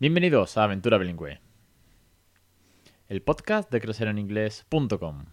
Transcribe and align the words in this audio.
Bienvenidos 0.00 0.56
a 0.56 0.64
Aventura 0.64 0.96
Bilingüe, 0.96 1.40
el 3.10 3.20
podcast 3.20 3.70
de 3.70 3.82
crecereninglés.com. 3.82 5.26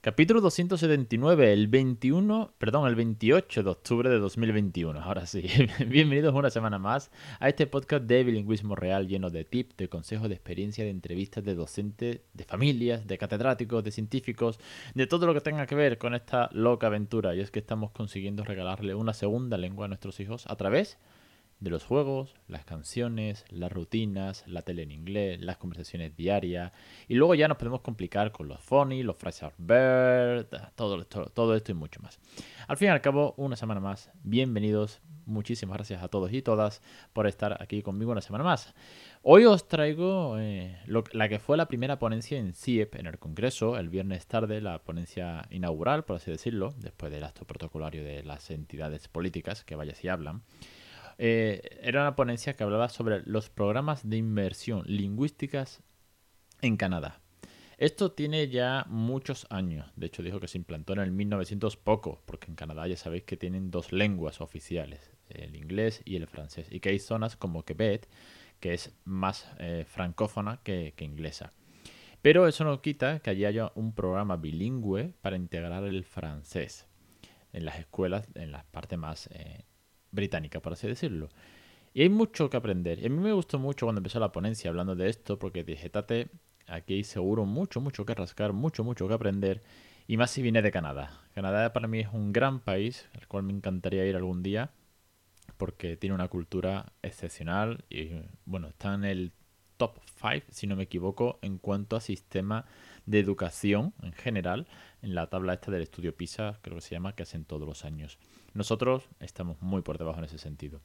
Capítulo 0.00 0.40
279, 0.40 1.52
el 1.52 1.68
21, 1.68 2.54
perdón, 2.58 2.88
el 2.88 2.96
28 2.96 3.62
de 3.62 3.70
octubre 3.70 4.10
de 4.10 4.18
2021. 4.18 5.00
Ahora 5.00 5.24
sí, 5.24 5.46
bienvenidos 5.86 6.34
una 6.34 6.50
semana 6.50 6.80
más 6.80 7.12
a 7.38 7.48
este 7.48 7.68
podcast 7.68 8.02
de 8.06 8.24
bilingüismo 8.24 8.74
real 8.74 9.06
lleno 9.06 9.30
de 9.30 9.44
tips, 9.44 9.76
de 9.76 9.88
consejos, 9.88 10.28
de 10.28 10.34
experiencia, 10.34 10.82
de 10.82 10.90
entrevistas 10.90 11.44
de 11.44 11.54
docentes, 11.54 12.22
de 12.34 12.44
familias, 12.44 13.06
de 13.06 13.18
catedráticos, 13.18 13.84
de 13.84 13.92
científicos, 13.92 14.58
de 14.96 15.06
todo 15.06 15.28
lo 15.28 15.34
que 15.34 15.42
tenga 15.42 15.64
que 15.68 15.76
ver 15.76 15.96
con 15.96 16.16
esta 16.16 16.50
loca 16.54 16.88
aventura. 16.88 17.36
Y 17.36 17.40
es 17.40 17.52
que 17.52 17.60
estamos 17.60 17.92
consiguiendo 17.92 18.42
regalarle 18.42 18.96
una 18.96 19.14
segunda 19.14 19.56
lengua 19.56 19.84
a 19.84 19.88
nuestros 19.88 20.18
hijos 20.18 20.44
a 20.48 20.56
través 20.56 20.98
de 21.60 21.70
los 21.70 21.84
juegos, 21.84 22.34
las 22.48 22.64
canciones, 22.64 23.44
las 23.50 23.70
rutinas, 23.70 24.44
la 24.46 24.62
tele 24.62 24.82
en 24.82 24.90
inglés, 24.90 25.40
las 25.40 25.58
conversaciones 25.58 26.16
diarias. 26.16 26.72
Y 27.06 27.14
luego 27.14 27.34
ya 27.34 27.48
nos 27.48 27.58
podemos 27.58 27.82
complicar 27.82 28.32
con 28.32 28.48
los 28.48 28.60
funny, 28.60 29.02
los 29.02 29.16
phrases 29.16 29.52
bird, 29.58 30.46
todo, 30.74 31.04
todo, 31.04 31.26
todo 31.26 31.54
esto 31.54 31.72
y 31.72 31.74
mucho 31.74 32.00
más. 32.00 32.18
Al 32.66 32.76
fin 32.76 32.88
y 32.88 32.90
al 32.90 33.02
cabo, 33.02 33.34
una 33.36 33.56
semana 33.56 33.80
más. 33.80 34.10
Bienvenidos. 34.22 35.00
Muchísimas 35.26 35.76
gracias 35.76 36.02
a 36.02 36.08
todos 36.08 36.32
y 36.32 36.42
todas 36.42 36.82
por 37.12 37.26
estar 37.26 37.62
aquí 37.62 37.82
conmigo 37.82 38.10
una 38.10 38.20
semana 38.22 38.42
más. 38.42 38.74
Hoy 39.22 39.44
os 39.44 39.68
traigo 39.68 40.38
eh, 40.38 40.78
la 40.86 41.28
que 41.28 41.38
fue 41.38 41.58
la 41.58 41.68
primera 41.68 41.98
ponencia 41.98 42.38
en 42.38 42.54
CIEP 42.54 42.96
en 42.96 43.06
el 43.06 43.18
Congreso, 43.18 43.76
el 43.76 43.90
viernes 43.90 44.26
tarde, 44.26 44.62
la 44.62 44.82
ponencia 44.82 45.46
inaugural, 45.50 46.04
por 46.04 46.16
así 46.16 46.30
decirlo, 46.30 46.74
después 46.78 47.12
del 47.12 47.24
acto 47.24 47.44
protocolario 47.44 48.02
de 48.02 48.22
las 48.22 48.50
entidades 48.50 49.08
políticas 49.08 49.62
que 49.62 49.76
vaya 49.76 49.94
si 49.94 50.08
hablan. 50.08 50.42
Eh, 51.22 51.60
era 51.82 52.00
una 52.00 52.16
ponencia 52.16 52.56
que 52.56 52.64
hablaba 52.64 52.88
sobre 52.88 53.20
los 53.26 53.50
programas 53.50 54.08
de 54.08 54.16
inversión 54.16 54.84
lingüísticas 54.86 55.82
en 56.62 56.78
Canadá. 56.78 57.20
Esto 57.76 58.12
tiene 58.12 58.48
ya 58.48 58.86
muchos 58.88 59.46
años. 59.50 59.92
De 59.96 60.06
hecho, 60.06 60.22
dijo 60.22 60.40
que 60.40 60.48
se 60.48 60.56
implantó 60.56 60.94
en 60.94 61.00
el 61.00 61.12
1900 61.12 61.76
poco, 61.76 62.22
porque 62.24 62.46
en 62.46 62.54
Canadá 62.54 62.86
ya 62.86 62.96
sabéis 62.96 63.24
que 63.24 63.36
tienen 63.36 63.70
dos 63.70 63.92
lenguas 63.92 64.40
oficiales, 64.40 65.12
el 65.28 65.56
inglés 65.56 66.00
y 66.06 66.16
el 66.16 66.26
francés, 66.26 66.68
y 66.70 66.80
que 66.80 66.88
hay 66.88 66.98
zonas 66.98 67.36
como 67.36 67.66
Quebec, 67.66 68.08
que 68.58 68.72
es 68.72 68.98
más 69.04 69.46
eh, 69.58 69.84
francófona 69.86 70.62
que, 70.62 70.94
inglesa. 71.00 71.52
Pero 72.22 72.48
eso 72.48 72.64
no 72.64 72.80
quita 72.80 73.18
que 73.20 73.28
allí 73.28 73.44
haya 73.44 73.72
un 73.74 73.94
programa 73.94 74.38
bilingüe 74.38 75.12
para 75.20 75.36
integrar 75.36 75.84
el 75.84 76.02
francés 76.04 76.86
en 77.52 77.66
las 77.66 77.78
escuelas, 77.78 78.26
en 78.34 78.52
la 78.52 78.64
parte 78.70 78.96
más 78.96 79.28
eh, 79.34 79.64
británica, 80.12 80.60
por 80.60 80.72
así 80.72 80.86
decirlo. 80.86 81.28
Y 81.92 82.02
hay 82.02 82.08
mucho 82.08 82.48
que 82.50 82.56
aprender. 82.56 83.00
Y 83.00 83.06
a 83.06 83.10
mí 83.10 83.18
me 83.18 83.32
gustó 83.32 83.58
mucho 83.58 83.86
cuando 83.86 83.98
empezó 83.98 84.20
la 84.20 84.32
ponencia 84.32 84.70
hablando 84.70 84.94
de 84.94 85.08
esto, 85.08 85.38
porque 85.38 85.64
dije, 85.64 85.90
aquí 86.66 86.94
hay 86.94 87.04
seguro 87.04 87.44
mucho, 87.44 87.80
mucho 87.80 88.04
que 88.04 88.14
rascar, 88.14 88.52
mucho, 88.52 88.84
mucho 88.84 89.08
que 89.08 89.14
aprender. 89.14 89.62
Y 90.06 90.16
más 90.16 90.30
si 90.30 90.42
viene 90.42 90.62
de 90.62 90.70
Canadá. 90.70 91.20
Canadá 91.34 91.72
para 91.72 91.88
mí 91.88 92.00
es 92.00 92.08
un 92.12 92.32
gran 92.32 92.60
país, 92.60 93.08
al 93.14 93.26
cual 93.28 93.44
me 93.44 93.52
encantaría 93.52 94.06
ir 94.06 94.16
algún 94.16 94.42
día, 94.42 94.70
porque 95.56 95.96
tiene 95.96 96.14
una 96.14 96.28
cultura 96.28 96.92
excepcional 97.02 97.84
y, 97.90 98.10
bueno, 98.44 98.68
está 98.68 98.94
en 98.94 99.04
el 99.04 99.32
top 99.80 99.96
5, 100.20 100.46
si 100.50 100.66
no 100.66 100.76
me 100.76 100.82
equivoco, 100.82 101.38
en 101.40 101.56
cuanto 101.56 101.96
a 101.96 102.02
sistema 102.02 102.66
de 103.06 103.18
educación 103.18 103.94
en 104.02 104.12
general, 104.12 104.66
en 105.00 105.14
la 105.14 105.28
tabla 105.30 105.54
esta 105.54 105.70
del 105.70 105.80
estudio 105.80 106.14
PISA, 106.14 106.58
creo 106.60 106.76
que 106.76 106.82
se 106.82 106.90
llama, 106.90 107.14
que 107.14 107.22
hacen 107.22 107.46
todos 107.46 107.66
los 107.66 107.86
años. 107.86 108.18
Nosotros 108.52 109.08
estamos 109.20 109.56
muy 109.62 109.80
por 109.80 109.96
debajo 109.96 110.18
en 110.18 110.26
ese 110.26 110.36
sentido. 110.36 110.82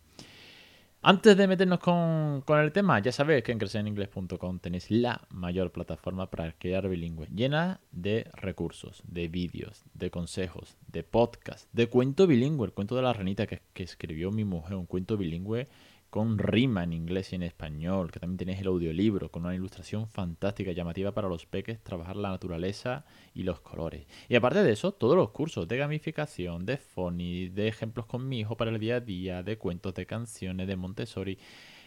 Antes 1.02 1.36
de 1.36 1.46
meternos 1.46 1.80
con, 1.80 2.44
el 2.48 2.72
tema, 2.72 3.00
ya 3.00 3.12
sabéis 3.12 3.44
que 3.44 3.52
en 3.52 3.60
crecereningles.com 3.60 4.60
tenéis 4.60 4.90
la 4.90 5.28
mayor 5.30 5.74
plataforma 5.74 6.32
para 6.32 6.54
crear 6.54 6.88
bilingüe, 6.88 7.28
llena 7.28 7.82
de 7.92 8.32
recursos, 8.34 9.04
de 9.06 9.28
vídeos, 9.28 9.84
de 9.94 10.10
consejos, 10.10 10.78
de 10.88 11.04
podcast, 11.04 11.70
de 11.74 11.88
cuento 11.88 12.28
bilingüe, 12.28 12.66
el 12.66 12.74
cuento 12.74 12.96
de 12.96 13.02
la 13.02 13.14
ranita 13.14 13.46
que, 13.46 13.62
que 13.74 13.84
escribió 13.84 14.32
mi 14.32 14.46
mujer, 14.46 14.78
un 14.78 14.86
cuento 14.86 15.18
bilingüe 15.18 15.68
con 16.16 16.38
rima 16.38 16.86
en 16.86 16.94
inglés 16.94 17.34
y 17.34 17.36
en 17.36 17.44
español, 17.44 18.10
que 18.10 18.22
también 18.22 18.38
tenéis 18.38 18.62
el 18.62 18.68
audiolibro 18.68 19.30
con 19.30 19.44
una 19.44 19.54
ilustración 19.54 20.08
fantástica, 20.08 20.72
llamativa 20.72 21.12
para 21.12 21.28
los 21.28 21.46
peques, 21.46 21.84
trabajar 21.84 22.16
la 22.16 22.30
naturaleza 22.30 23.04
y 23.34 23.44
los 23.44 23.60
colores. 23.60 24.08
Y 24.30 24.38
aparte 24.38 24.64
de 24.64 24.72
eso, 24.72 24.94
todos 24.94 25.18
los 25.18 25.32
cursos 25.32 25.68
de 25.68 25.76
gamificación, 25.76 26.66
de 26.66 26.78
phony, 26.78 27.50
de 27.54 27.68
ejemplos 27.68 28.06
con 28.06 28.30
mi 28.30 28.40
hijo 28.40 28.56
para 28.56 28.72
el 28.72 28.80
día 28.80 28.96
a 28.96 29.00
día, 29.02 29.44
de 29.44 29.58
cuentos, 29.58 29.94
de 29.94 30.06
canciones, 30.06 30.68
de 30.68 30.78
Montessori. 30.78 31.38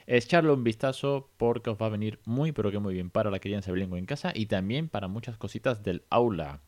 Echarle 0.07 0.53
un 0.53 0.63
vistazo 0.63 1.31
porque 1.39 1.71
os 1.71 1.81
va 1.81 1.87
a 1.87 1.89
venir 1.89 2.21
muy 2.27 2.53
pero 2.53 2.71
que 2.71 2.81
muy 2.81 2.93
bien 2.93 3.09
para 3.09 3.31
la 3.31 3.39
crianza 3.39 3.73
bilingüe 3.73 3.99
en 3.99 4.05
casa 4.05 4.33
y 4.35 4.45
también 4.45 4.91
para 4.91 5.09
muchas 5.09 5.39
cositas 5.39 5.83
del 5.83 6.03
aula. 6.11 6.61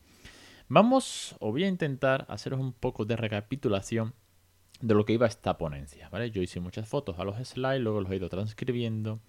Vamos, 0.67 1.35
o 1.39 1.51
voy 1.51 1.65
a 1.65 1.67
intentar 1.67 2.25
haceros 2.27 2.59
un 2.59 2.73
poco 2.73 3.05
de 3.05 3.17
recapitulación 3.17 4.15
de 4.81 4.93
lo 4.93 5.05
que 5.05 5.13
iba 5.13 5.27
esta 5.27 5.57
ponencia. 5.57 6.09
Yo 6.31 6.41
hice 6.41 6.59
muchas 6.59 6.87
fotos 6.87 7.19
a 7.19 7.23
los 7.23 7.37
slides, 7.47 7.81
luego 7.81 8.01
los 8.01 8.11
he 8.11 8.15
ido 8.15 8.29
transcribiendo 8.29 9.19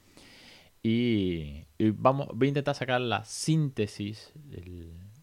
y, 0.83 1.65
vamos, 1.79 2.29
voy 2.35 2.47
a 2.47 2.49
intentar 2.49 2.75
sacar 2.75 3.01
la 3.01 3.25
síntesis, 3.25 4.33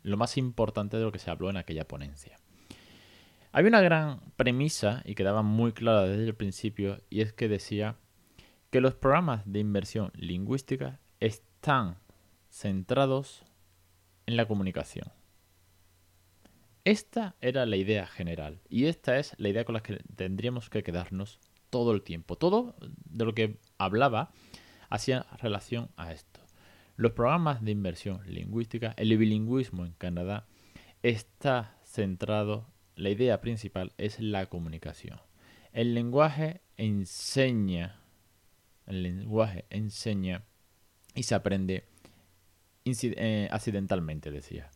lo 0.04 0.18
más 0.18 0.38
importante 0.38 0.98
de 0.98 1.04
lo 1.04 1.12
que 1.12 1.20
se 1.20 1.30
habló 1.30 1.50
en 1.50 1.58
aquella 1.58 1.86
ponencia. 1.86 2.38
Había 3.52 3.70
una 3.70 3.82
gran 3.82 4.22
premisa 4.38 5.02
y 5.06 5.16
quedaba 5.16 5.42
muy 5.42 5.74
clara 5.74 6.04
desde 6.04 6.26
el 6.26 6.36
principio 6.36 7.02
y 7.10 7.22
es 7.22 7.34
que 7.34 7.50
decía 7.50 7.98
que 8.70 8.80
los 8.80 8.94
programas 8.94 9.42
de 9.46 9.60
inversión 9.60 10.12
lingüística 10.16 11.00
están 11.20 11.98
centrados 12.50 13.44
en 14.28 14.38
la 14.38 14.48
comunicación. 14.48 15.12
Esta 16.90 17.36
era 17.40 17.68
la 17.68 17.76
idea 17.76 18.08
general 18.08 18.62
y 18.68 18.86
esta 18.86 19.20
es 19.20 19.36
la 19.38 19.50
idea 19.50 19.64
con 19.64 19.74
la 19.74 19.84
que 19.84 20.00
tendríamos 20.16 20.72
que 20.72 20.82
quedarnos 20.82 21.40
todo 21.70 21.92
el 21.92 22.02
tiempo. 22.02 22.36
Todo 22.36 22.76
de 23.06 23.26
lo 23.26 23.36
que 23.36 23.60
hablaba 23.78 24.32
hacía 24.90 25.28
relación 25.40 25.92
a 25.98 26.12
esto. 26.14 26.40
Los 26.96 27.12
programas 27.12 27.64
de 27.64 27.70
inversión 27.70 28.22
lingüística, 28.26 28.96
el 28.98 29.16
bilingüismo 29.20 29.86
en 29.86 29.92
Canadá 30.00 30.48
está 31.04 31.78
centrado, 31.84 32.66
la 32.96 33.12
idea 33.12 33.40
principal 33.40 33.94
es 34.00 34.20
la 34.20 34.48
comunicación. 34.48 35.22
El 35.74 35.94
lenguaje 35.94 36.62
enseña, 36.76 38.02
el 38.88 39.04
lenguaje 39.04 39.66
enseña 39.70 40.44
y 41.14 41.22
se 41.22 41.36
aprende 41.36 41.84
eh, 42.84 43.48
accidentalmente, 43.52 44.32
decía. 44.32 44.72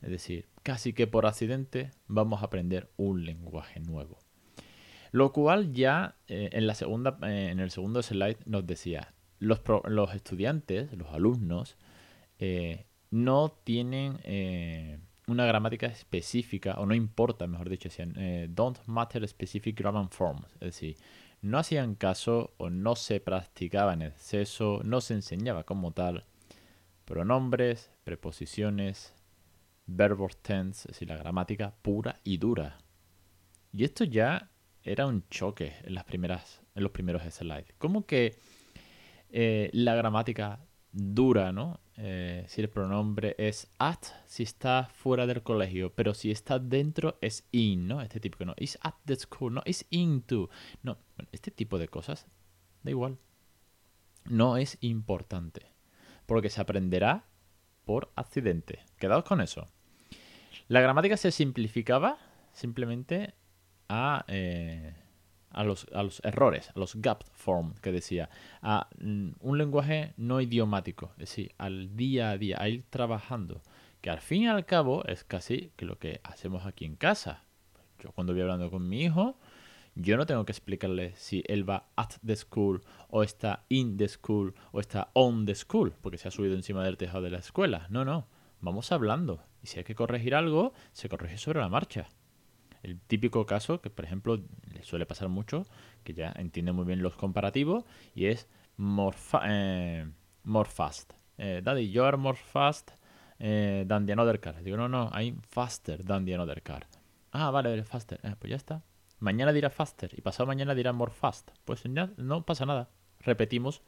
Es 0.00 0.10
decir, 0.10 0.46
casi 0.66 0.94
que 0.94 1.06
por 1.06 1.26
accidente 1.26 1.92
vamos 2.08 2.42
a 2.42 2.46
aprender 2.46 2.90
un 2.96 3.24
lenguaje 3.24 3.78
nuevo. 3.78 4.18
Lo 5.12 5.32
cual 5.32 5.72
ya 5.72 6.16
eh, 6.26 6.48
en, 6.50 6.66
la 6.66 6.74
segunda, 6.74 7.18
eh, 7.22 7.50
en 7.52 7.60
el 7.60 7.70
segundo 7.70 8.02
slide 8.02 8.38
nos 8.46 8.66
decía, 8.66 9.14
los, 9.38 9.60
estudiantes, 10.12 10.92
los 10.92 11.06
alumnos, 11.12 11.76
eh, 12.40 12.86
no 13.12 13.56
tienen 13.62 14.18
una 15.28 15.46
gramática 15.46 15.86
específica, 15.86 16.74
o 16.78 16.84
no 16.84 16.96
importa, 16.96 17.46
mejor 17.46 17.68
dicho, 17.68 17.88
decían, 17.88 18.14
don't 18.52 18.80
matter 18.86 19.26
specific 19.28 19.78
grammar 19.78 20.08
forms. 20.10 20.52
Es 20.54 20.60
decir, 20.60 20.96
no 21.42 21.58
hacían 21.58 21.94
caso 21.94 22.54
o 22.56 22.70
no 22.70 22.96
se 22.96 23.20
practicaba 23.20 23.92
en 23.92 24.02
exceso, 24.02 24.80
no 24.82 25.00
se 25.00 25.14
enseñaba 25.14 25.62
como 25.62 25.92
tal 25.92 26.24
pronombres, 27.04 27.92
preposiciones, 28.02 29.14
verbos 29.86 30.36
tense, 30.42 30.88
es 30.88 30.94
decir, 30.94 31.08
la 31.08 31.16
gramática 31.16 31.74
pura 31.82 32.20
y 32.24 32.38
dura. 32.38 32.78
Y 33.72 33.84
esto 33.84 34.04
ya 34.04 34.50
era 34.82 35.06
un 35.06 35.28
choque 35.28 35.74
en, 35.84 35.94
las 35.94 36.04
primeras, 36.04 36.62
en 36.74 36.82
los 36.82 36.92
primeros 36.92 37.22
slides. 37.22 37.74
Como 37.78 38.06
que 38.06 38.38
eh, 39.30 39.70
la 39.72 39.94
gramática 39.94 40.60
dura, 40.92 41.52
¿no? 41.52 41.80
Eh, 41.98 42.44
si 42.48 42.60
el 42.60 42.68
pronombre 42.68 43.34
es 43.38 43.70
at, 43.78 44.04
si 44.26 44.42
está 44.42 44.88
fuera 44.92 45.26
del 45.26 45.42
colegio, 45.42 45.94
pero 45.94 46.14
si 46.14 46.30
está 46.30 46.58
dentro 46.58 47.18
es 47.20 47.46
in, 47.52 47.88
¿no? 47.88 48.02
Este 48.02 48.20
típico, 48.20 48.44
¿no? 48.44 48.54
Is 48.58 48.78
at 48.82 48.94
the 49.04 49.16
school, 49.16 49.54
no, 49.54 49.62
is 49.66 49.86
into. 49.90 50.50
No, 50.82 50.98
este 51.32 51.50
tipo 51.50 51.78
de 51.78 51.88
cosas, 51.88 52.26
da 52.82 52.90
igual. 52.90 53.18
No 54.24 54.56
es 54.56 54.78
importante, 54.80 55.72
porque 56.26 56.50
se 56.50 56.60
aprenderá 56.60 57.26
por 57.84 58.12
accidente. 58.16 58.80
Quedaos 58.98 59.24
con 59.24 59.40
eso. 59.40 59.66
La 60.68 60.80
gramática 60.80 61.16
se 61.16 61.30
simplificaba 61.30 62.18
simplemente 62.52 63.34
a, 63.88 64.24
eh, 64.28 64.94
a, 65.50 65.62
los, 65.64 65.86
errores, 66.24 66.70
a 66.74 66.78
los 66.78 66.96
gap 66.96 67.22
form 67.32 67.74
que 67.76 67.92
decía, 67.92 68.30
a 68.62 68.88
mm, 68.98 69.30
un 69.40 69.58
lenguaje 69.58 70.12
no 70.16 70.40
idiomático, 70.40 71.10
es 71.12 71.18
decir, 71.18 71.52
al 71.58 71.96
día 71.96 72.30
a 72.30 72.38
día, 72.38 72.56
a 72.60 72.68
ir 72.68 72.84
trabajando, 72.90 73.62
que 74.00 74.10
al 74.10 74.20
fin 74.20 74.42
y 74.42 74.48
al 74.48 74.66
cabo 74.66 75.04
es 75.04 75.22
casi 75.22 75.70
que 75.76 75.86
lo 75.86 75.98
que 75.98 76.20
hacemos 76.24 76.66
aquí 76.66 76.84
en 76.84 76.96
casa. 76.96 77.44
Yo 78.00 78.10
cuando 78.12 78.32
voy 78.32 78.42
hablando 78.42 78.70
con 78.70 78.88
mi 78.88 79.02
hijo, 79.02 79.36
Yo 79.98 80.18
no 80.18 80.26
tengo 80.26 80.44
que 80.44 80.52
explicarle 80.52 81.14
si 81.16 81.42
él 81.48 81.68
va 81.68 81.88
at 81.96 82.10
the 82.24 82.36
school 82.36 82.82
o 83.08 83.22
está 83.22 83.64
in 83.70 83.96
the 83.96 84.06
school 84.08 84.52
o 84.70 84.78
está 84.78 85.08
on 85.14 85.46
the 85.46 85.54
school, 85.54 85.94
porque 86.02 86.18
se 86.18 86.28
ha 86.28 86.30
subido 86.30 86.54
encima 86.54 86.84
del 86.84 86.98
tejado 86.98 87.22
de 87.22 87.30
la 87.30 87.38
escuela. 87.38 87.86
No, 87.88 88.04
no. 88.04 88.26
Vamos 88.66 88.90
hablando. 88.90 89.44
Y 89.62 89.68
si 89.68 89.78
hay 89.78 89.84
que 89.84 89.94
corregir 89.94 90.34
algo, 90.34 90.72
se 90.90 91.08
corrige 91.08 91.38
sobre 91.38 91.60
la 91.60 91.68
marcha. 91.68 92.08
El 92.82 92.98
típico 92.98 93.46
caso 93.46 93.80
que, 93.80 93.90
por 93.90 94.04
ejemplo, 94.04 94.42
le 94.72 94.82
suele 94.82 95.06
pasar 95.06 95.28
mucho, 95.28 95.66
que 96.02 96.14
ya 96.14 96.32
entiende 96.36 96.72
muy 96.72 96.84
bien 96.84 97.00
los 97.00 97.14
comparativos, 97.14 97.84
y 98.12 98.26
es 98.26 98.48
more, 98.76 99.16
eh, 99.44 100.10
more 100.42 100.68
fast. 100.68 101.12
Eh, 101.38 101.60
Daddy, 101.62 101.92
you 101.92 102.02
are 102.02 102.16
more 102.16 102.36
fast 102.36 102.90
eh, 103.38 103.84
than 103.86 104.04
the 104.04 104.12
another 104.12 104.40
car. 104.40 104.60
Digo, 104.60 104.76
no, 104.76 104.88
no, 104.88 105.10
I'm 105.14 105.40
faster 105.42 106.04
than 106.04 106.24
the 106.24 106.34
another 106.34 106.60
car. 106.60 106.88
Ah, 107.30 107.52
vale, 107.52 107.84
faster. 107.84 108.18
Eh, 108.24 108.34
pues 108.36 108.50
ya 108.50 108.56
está. 108.56 108.82
Mañana 109.20 109.52
dirá 109.52 109.70
faster 109.70 110.10
y 110.12 110.22
pasado 110.22 110.48
mañana 110.48 110.74
dirá 110.74 110.92
more 110.92 111.12
fast. 111.12 111.52
Pues 111.64 111.84
ya 111.84 112.10
no 112.16 112.44
pasa 112.44 112.66
nada. 112.66 112.90
Repetimos 113.20 113.82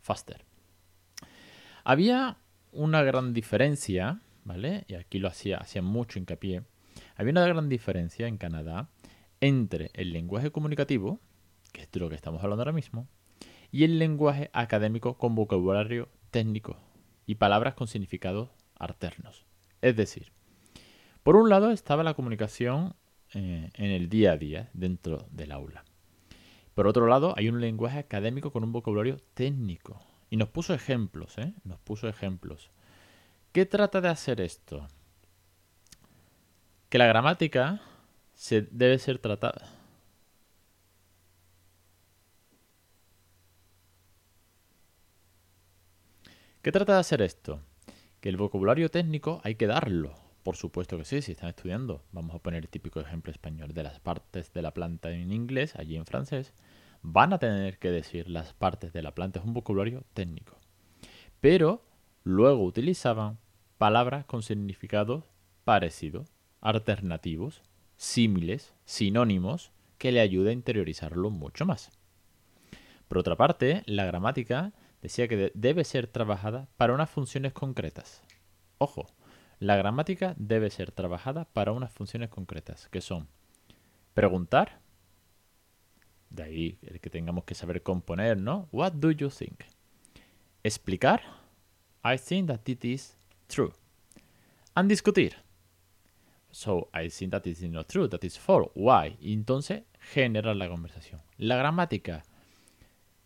faster. 0.00 0.44
Había 1.82 2.36
una 2.72 3.02
gran 3.02 3.32
diferencia, 3.32 4.20
¿vale? 4.44 4.84
Y 4.88 4.94
aquí 4.94 5.18
lo 5.18 5.28
hacía, 5.28 5.58
hacía 5.58 5.82
mucho 5.82 6.18
hincapié. 6.18 6.62
Había 7.16 7.32
una 7.32 7.46
gran 7.46 7.68
diferencia 7.68 8.26
en 8.26 8.38
Canadá 8.38 8.90
entre 9.40 9.90
el 9.94 10.12
lenguaje 10.12 10.50
comunicativo, 10.50 11.20
que 11.72 11.82
es 11.82 11.90
de 11.90 12.00
lo 12.00 12.08
que 12.08 12.14
estamos 12.14 12.42
hablando 12.42 12.62
ahora 12.62 12.72
mismo, 12.72 13.08
y 13.70 13.84
el 13.84 13.98
lenguaje 13.98 14.50
académico 14.52 15.16
con 15.16 15.34
vocabulario 15.34 16.08
técnico 16.30 16.76
y 17.26 17.36
palabras 17.36 17.74
con 17.74 17.86
significados 17.86 18.50
alternos. 18.78 19.46
Es 19.82 19.96
decir, 19.96 20.32
por 21.22 21.36
un 21.36 21.48
lado 21.48 21.70
estaba 21.70 22.02
la 22.02 22.14
comunicación 22.14 22.94
eh, 23.34 23.70
en 23.74 23.90
el 23.90 24.08
día 24.08 24.32
a 24.32 24.36
día 24.36 24.70
dentro 24.72 25.26
del 25.30 25.52
aula. 25.52 25.84
Por 26.74 26.86
otro 26.86 27.06
lado, 27.06 27.34
hay 27.36 27.48
un 27.48 27.60
lenguaje 27.60 27.98
académico 27.98 28.50
con 28.50 28.64
un 28.64 28.72
vocabulario 28.72 29.18
técnico. 29.34 30.00
Y 30.30 30.36
nos 30.36 30.48
puso 30.48 30.72
ejemplos, 30.72 31.36
¿eh? 31.38 31.52
Nos 31.64 31.80
puso 31.80 32.08
ejemplos. 32.08 32.70
¿Qué 33.52 33.66
trata 33.66 34.00
de 34.00 34.08
hacer 34.08 34.40
esto? 34.40 34.86
Que 36.88 36.98
la 36.98 37.06
gramática 37.06 37.80
se 38.34 38.62
debe 38.62 38.98
ser 38.98 39.18
tratada. 39.18 39.68
¿Qué 46.62 46.72
trata 46.72 46.94
de 46.94 47.00
hacer 47.00 47.22
esto? 47.22 47.60
Que 48.20 48.28
el 48.28 48.36
vocabulario 48.36 48.90
técnico 48.90 49.40
hay 49.44 49.56
que 49.56 49.66
darlo. 49.66 50.14
Por 50.42 50.56
supuesto 50.56 50.96
que 50.96 51.04
sí, 51.04 51.22
si 51.22 51.32
están 51.32 51.48
estudiando. 51.48 52.04
Vamos 52.12 52.36
a 52.36 52.38
poner 52.38 52.62
el 52.62 52.68
típico 52.68 53.00
ejemplo 53.00 53.32
español 53.32 53.74
de 53.74 53.82
las 53.82 53.98
partes 53.98 54.52
de 54.52 54.62
la 54.62 54.72
planta 54.72 55.10
en 55.10 55.32
inglés, 55.32 55.74
allí 55.76 55.96
en 55.96 56.06
francés. 56.06 56.52
Van 57.02 57.32
a 57.32 57.38
tener 57.38 57.78
que 57.78 57.90
decir 57.90 58.28
las 58.28 58.52
partes 58.52 58.92
de 58.92 59.02
la 59.02 59.14
planta. 59.14 59.40
Es 59.40 59.46
un 59.46 59.54
vocabulario 59.54 60.04
técnico. 60.14 60.58
Pero 61.40 61.82
luego 62.24 62.64
utilizaban 62.64 63.38
palabras 63.78 64.24
con 64.26 64.42
significados 64.42 65.24
parecidos, 65.64 66.32
alternativos, 66.60 67.62
símiles, 67.96 68.74
sinónimos, 68.84 69.72
que 69.98 70.12
le 70.12 70.20
ayude 70.20 70.50
a 70.50 70.54
interiorizarlo 70.54 71.30
mucho 71.30 71.66
más. 71.66 71.90
Por 73.08 73.18
otra 73.18 73.36
parte, 73.36 73.82
la 73.86 74.04
gramática 74.04 74.72
decía 75.02 75.28
que 75.28 75.52
debe 75.54 75.84
ser 75.84 76.06
trabajada 76.06 76.68
para 76.76 76.94
unas 76.94 77.10
funciones 77.10 77.52
concretas. 77.52 78.22
Ojo, 78.78 79.06
la 79.58 79.76
gramática 79.76 80.34
debe 80.38 80.70
ser 80.70 80.92
trabajada 80.92 81.44
para 81.46 81.72
unas 81.72 81.92
funciones 81.92 82.30
concretas, 82.30 82.88
que 82.88 83.00
son 83.00 83.28
preguntar, 84.14 84.79
de 86.30 86.42
ahí 86.42 86.78
el 86.82 87.00
que 87.00 87.10
tengamos 87.10 87.44
que 87.44 87.54
saber 87.54 87.82
componer, 87.82 88.38
¿no? 88.38 88.68
What 88.72 88.92
do 88.92 89.10
you 89.10 89.28
think? 89.28 89.64
Explicar, 90.62 91.22
I 92.04 92.16
think 92.16 92.48
that 92.48 92.68
it 92.68 92.84
is 92.84 93.16
true. 93.48 93.72
And 94.74 94.88
discutir. 94.88 95.36
So, 96.52 96.88
I 96.92 97.10
think 97.10 97.32
that 97.32 97.46
it 97.46 97.60
is 97.60 97.70
not 97.70 97.88
true, 97.88 98.08
that 98.08 98.24
is 98.24 98.38
false. 98.38 98.70
Why? 98.74 99.16
Y 99.20 99.32
entonces 99.32 99.82
generar 100.12 100.56
la 100.56 100.68
conversación. 100.68 101.20
La 101.36 101.56
gramática 101.56 102.24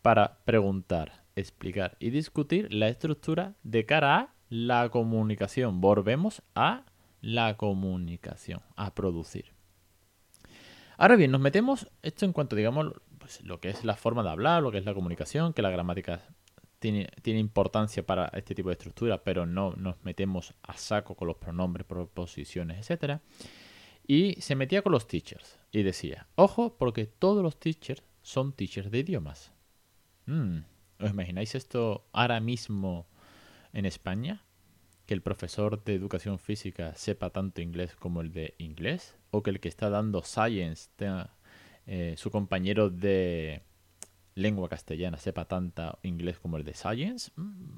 para 0.02 0.38
preguntar, 0.44 1.24
explicar 1.34 1.96
y 1.98 2.10
discutir 2.10 2.72
la 2.72 2.88
estructura 2.88 3.54
de 3.62 3.86
cara 3.86 4.18
a 4.18 4.34
la 4.50 4.90
comunicación. 4.90 5.80
Volvemos 5.80 6.42
a 6.54 6.84
la 7.22 7.56
comunicación, 7.56 8.60
a 8.76 8.94
producir. 8.94 9.53
Ahora 10.96 11.16
bien, 11.16 11.30
nos 11.30 11.40
metemos 11.40 11.88
esto 12.02 12.24
en 12.24 12.32
cuanto, 12.32 12.56
digamos, 12.56 12.92
pues, 13.18 13.42
lo 13.42 13.60
que 13.60 13.70
es 13.70 13.84
la 13.84 13.96
forma 13.96 14.22
de 14.22 14.30
hablar, 14.30 14.62
lo 14.62 14.70
que 14.70 14.78
es 14.78 14.84
la 14.84 14.94
comunicación, 14.94 15.52
que 15.52 15.62
la 15.62 15.70
gramática 15.70 16.22
tiene, 16.78 17.38
importancia 17.38 18.04
para 18.04 18.26
este 18.34 18.54
tipo 18.54 18.68
de 18.68 18.74
estructura, 18.74 19.22
pero 19.24 19.46
no 19.46 19.72
nos 19.76 19.96
metemos 20.04 20.54
a 20.62 20.76
saco 20.76 21.14
con 21.14 21.28
los 21.28 21.36
pronombres, 21.38 21.86
proposiciones, 21.86 22.90
etc. 22.90 23.20
Y 24.06 24.34
se 24.40 24.54
metía 24.54 24.82
con 24.82 24.92
los 24.92 25.06
teachers 25.06 25.58
y 25.72 25.82
decía, 25.82 26.26
ojo, 26.34 26.76
porque 26.76 27.06
todos 27.06 27.42
los 27.42 27.58
teachers 27.58 28.02
son 28.22 28.52
teachers 28.52 28.90
de 28.90 28.98
idiomas. 28.98 29.52
Mm, 30.26 30.58
¿Os 31.00 31.10
imagináis 31.10 31.54
esto 31.54 32.06
ahora 32.12 32.40
mismo 32.40 33.06
en 33.72 33.86
España? 33.86 34.42
Que 35.06 35.14
el 35.14 35.22
profesor 35.22 35.82
de 35.84 35.94
educación 35.94 36.38
física 36.38 36.94
sepa 36.94 37.30
tanto 37.30 37.60
inglés 37.60 37.94
como 37.96 38.20
el 38.20 38.32
de 38.32 38.54
inglés, 38.58 39.14
o 39.30 39.42
que 39.42 39.50
el 39.50 39.60
que 39.60 39.68
está 39.68 39.90
dando 39.90 40.22
science 40.22 40.88
tenga, 40.96 41.34
eh, 41.86 42.14
su 42.16 42.30
compañero 42.30 42.90
de 42.90 43.62
lengua 44.34 44.68
castellana 44.68 45.18
sepa 45.18 45.44
tanto 45.44 45.98
inglés 46.02 46.38
como 46.38 46.56
el 46.56 46.64
de 46.64 46.74
science. 46.74 47.30
Mm, 47.36 47.73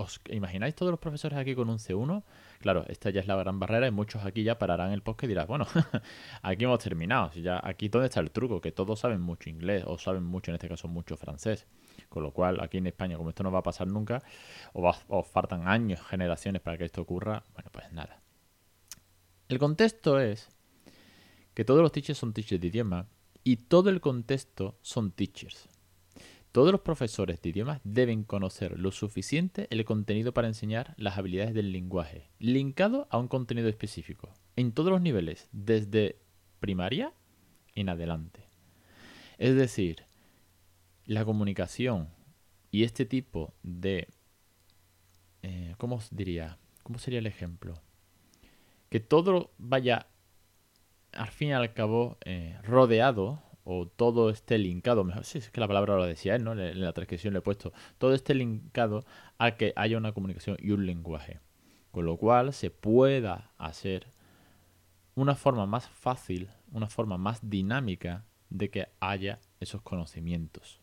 ¿Os 0.00 0.18
imagináis 0.30 0.74
todos 0.74 0.90
los 0.90 0.98
profesores 0.98 1.38
aquí 1.38 1.54
con 1.54 1.68
un 1.68 1.76
C1? 1.76 2.22
Claro, 2.60 2.86
esta 2.88 3.10
ya 3.10 3.20
es 3.20 3.26
la 3.26 3.36
gran 3.36 3.60
barrera 3.60 3.86
y 3.86 3.90
muchos 3.90 4.24
aquí 4.24 4.42
ya 4.42 4.58
pararán 4.58 4.92
el 4.92 5.02
podcast 5.02 5.24
y 5.24 5.28
dirán, 5.28 5.46
bueno, 5.46 5.66
aquí 6.42 6.64
hemos 6.64 6.78
terminado. 6.78 7.30
Ya, 7.32 7.60
aquí 7.62 7.90
dónde 7.90 8.06
está 8.06 8.20
el 8.20 8.30
truco, 8.30 8.62
que 8.62 8.72
todos 8.72 8.98
saben 8.98 9.20
mucho 9.20 9.50
inglés 9.50 9.84
o 9.86 9.98
saben 9.98 10.24
mucho, 10.24 10.50
en 10.50 10.54
este 10.54 10.70
caso, 10.70 10.88
mucho 10.88 11.18
francés. 11.18 11.66
Con 12.08 12.22
lo 12.22 12.32
cual, 12.32 12.62
aquí 12.62 12.78
en 12.78 12.86
España, 12.86 13.18
como 13.18 13.28
esto 13.28 13.42
no 13.42 13.52
va 13.52 13.58
a 13.58 13.62
pasar 13.62 13.88
nunca, 13.88 14.22
o, 14.72 15.22
faltan 15.22 15.68
años, 15.68 16.00
generaciones 16.00 16.62
para 16.62 16.78
que 16.78 16.86
esto 16.86 17.02
ocurra, 17.02 17.44
bueno, 17.52 17.68
pues 17.70 17.92
nada. 17.92 18.22
El 19.50 19.58
contexto 19.58 20.18
es 20.18 20.48
que 21.52 21.66
todos 21.66 21.82
los 21.82 21.92
teachers 21.92 22.18
son 22.18 22.32
teachers 22.32 22.58
de 22.58 22.68
idioma 22.68 23.06
y 23.44 23.56
todo 23.56 23.90
el 23.90 24.00
contexto 24.00 24.78
son 24.80 25.10
teachers. 25.10 25.68
Todos 26.52 26.72
los 26.72 26.80
profesores 26.80 27.40
de 27.40 27.50
idiomas 27.50 27.80
deben 27.84 28.24
conocer 28.24 28.76
lo 28.76 28.90
suficiente 28.90 29.68
el 29.70 29.84
contenido 29.84 30.34
para 30.34 30.48
enseñar 30.48 30.94
las 30.96 31.16
habilidades 31.16 31.54
del 31.54 31.70
lenguaje, 31.70 32.28
linkado 32.40 33.06
a 33.10 33.18
un 33.18 33.28
contenido 33.28 33.68
específico, 33.68 34.34
en 34.56 34.72
todos 34.72 34.90
los 34.90 35.00
niveles, 35.00 35.48
desde 35.52 36.18
primaria 36.58 37.12
en 37.76 37.88
adelante. 37.88 38.48
Es 39.38 39.54
decir, 39.54 40.06
la 41.06 41.24
comunicación 41.24 42.08
y 42.72 42.82
este 42.82 43.06
tipo 43.06 43.54
de... 43.62 44.08
Eh, 45.42 45.74
¿Cómo 45.78 46.00
diría? 46.10 46.58
¿Cómo 46.82 46.98
sería 46.98 47.20
el 47.20 47.26
ejemplo? 47.26 47.80
Que 48.88 48.98
todo 48.98 49.52
vaya, 49.56 50.08
al 51.12 51.28
fin 51.28 51.50
y 51.50 51.52
al 51.52 51.72
cabo, 51.74 52.18
eh, 52.24 52.58
rodeado 52.64 53.40
o 53.72 53.86
todo 53.86 54.30
esté 54.30 54.58
linkado, 54.58 55.04
mejor, 55.04 55.24
sí, 55.24 55.38
es 55.38 55.50
que 55.50 55.60
la 55.60 55.68
palabra 55.68 55.96
lo 55.96 56.06
decía 56.06 56.34
él, 56.34 56.44
¿no? 56.44 56.52
En 56.52 56.80
la 56.80 56.92
transcripción 56.92 57.32
le 57.34 57.38
he 57.38 57.42
puesto, 57.42 57.72
todo 57.98 58.14
esté 58.14 58.34
linkado 58.34 59.04
a 59.38 59.52
que 59.52 59.72
haya 59.76 59.96
una 59.96 60.12
comunicación 60.12 60.56
y 60.60 60.72
un 60.72 60.86
lenguaje. 60.86 61.40
Con 61.90 62.04
lo 62.06 62.16
cual 62.16 62.52
se 62.52 62.70
pueda 62.70 63.50
hacer 63.58 64.06
una 65.14 65.34
forma 65.34 65.66
más 65.66 65.88
fácil, 65.88 66.50
una 66.72 66.88
forma 66.88 67.18
más 67.18 67.48
dinámica 67.48 68.24
de 68.48 68.70
que 68.70 68.88
haya 69.00 69.40
esos 69.60 69.82
conocimientos 69.82 70.80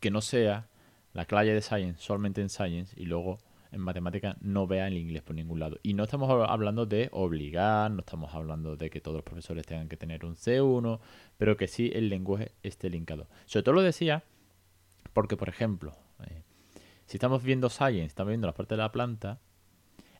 que 0.00 0.10
no 0.10 0.22
sea 0.22 0.68
la 1.12 1.26
clase 1.26 1.52
de 1.52 1.62
Science 1.62 2.00
solamente 2.00 2.40
en 2.40 2.48
Science 2.48 2.94
y 2.96 3.04
luego 3.04 3.38
en 3.72 3.80
matemática 3.80 4.36
no 4.40 4.66
vea 4.66 4.88
el 4.88 4.96
inglés 4.96 5.22
por 5.22 5.36
ningún 5.36 5.60
lado. 5.60 5.78
Y 5.82 5.94
no 5.94 6.04
estamos 6.04 6.30
hablando 6.30 6.86
de 6.86 7.08
obligar, 7.12 7.90
no 7.90 8.00
estamos 8.00 8.34
hablando 8.34 8.76
de 8.76 8.90
que 8.90 9.00
todos 9.00 9.16
los 9.16 9.24
profesores 9.24 9.66
tengan 9.66 9.88
que 9.88 9.96
tener 9.96 10.24
un 10.24 10.36
C1, 10.36 11.00
pero 11.36 11.56
que 11.56 11.68
sí 11.68 11.90
el 11.94 12.08
lenguaje 12.08 12.52
esté 12.62 12.90
linkado. 12.90 13.28
Sobre 13.46 13.62
todo 13.62 13.74
lo 13.74 13.82
decía 13.82 14.24
porque, 15.12 15.36
por 15.36 15.48
ejemplo, 15.48 15.96
eh, 16.26 16.42
si 17.06 17.16
estamos 17.16 17.42
viendo 17.42 17.68
Science, 17.68 18.06
estamos 18.06 18.30
viendo 18.30 18.46
la 18.46 18.54
parte 18.54 18.74
de 18.74 18.82
la 18.82 18.92
planta, 18.92 19.40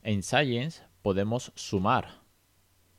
en 0.03 0.23
Science 0.23 0.83
podemos 1.01 1.51
sumar, 1.55 2.21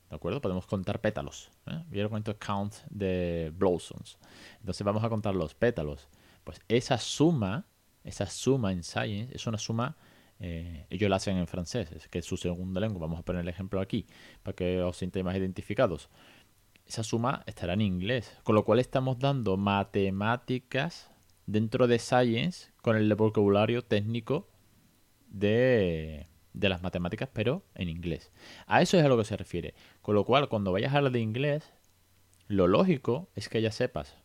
¿de 0.09 0.17
acuerdo? 0.17 0.41
Podemos 0.41 0.67
contar 0.67 1.01
pétalos. 1.01 1.51
¿eh? 1.67 1.83
Vieron 1.89 2.11
cuánto 2.11 2.39
count 2.39 2.75
de 2.91 3.53
blossoms. 3.55 4.19
Entonces 4.61 4.85
vamos 4.85 5.05
a 5.05 5.09
contar 5.09 5.35
los 5.35 5.55
pétalos. 5.55 6.09
Pues 6.45 6.61
esa 6.69 6.99
suma, 6.99 7.67
esa 8.05 8.27
suma 8.27 8.73
en 8.73 8.83
Science 8.83 9.35
es 9.35 9.47
una 9.47 9.59
suma, 9.59 9.97
eh, 10.45 10.87
ellos 10.91 11.09
la 11.09 11.17
hacen 11.17 11.37
en 11.37 11.47
francés, 11.47 11.89
que 12.11 12.19
es 12.19 12.27
su 12.27 12.37
segunda 12.37 12.81
lengua. 12.81 13.01
Vamos 13.01 13.21
a 13.21 13.23
poner 13.23 13.43
el 13.43 13.49
ejemplo 13.49 13.81
aquí 13.81 14.07
para 14.43 14.57
que 14.57 14.83
os 14.83 14.97
sintáis 14.97 15.25
más 15.25 15.37
identificados. 15.37 16.11
esa 16.87 17.05
suma 17.05 17.45
estará 17.47 17.75
en 17.75 17.81
inglés. 17.81 18.37
Con 18.43 18.57
lo 18.57 18.65
cual 18.65 18.81
estamos 18.81 19.21
dando 19.21 19.57
matemáticas 19.57 21.11
dentro 21.47 21.87
de 21.87 22.01
Science 22.01 22.73
con 22.83 22.97
el 22.97 23.15
vocabulario 23.15 23.83
técnico 23.83 24.49
de, 25.29 26.27
de 26.53 26.69
las 26.69 26.83
matemáticas, 26.83 27.29
pero 27.33 27.65
en 27.77 27.89
inglés. 27.89 28.33
A 28.67 28.83
eso 28.83 28.99
es 28.99 29.05
a 29.05 29.09
lo 29.09 29.17
que 29.17 29.25
se 29.25 29.37
refiere. 29.37 29.75
Con 30.03 30.17
lo 30.17 30.25
cual, 30.25 30.49
cuando 30.49 30.73
vayas 30.73 30.93
a 30.93 30.99
hablar 30.99 31.13
de 31.13 31.21
inglés, 31.21 31.73
lo 32.49 32.67
lógico 32.67 33.31
es 33.37 33.49
que 33.49 33.63
ya 33.63 33.71
sepas, 33.71 34.17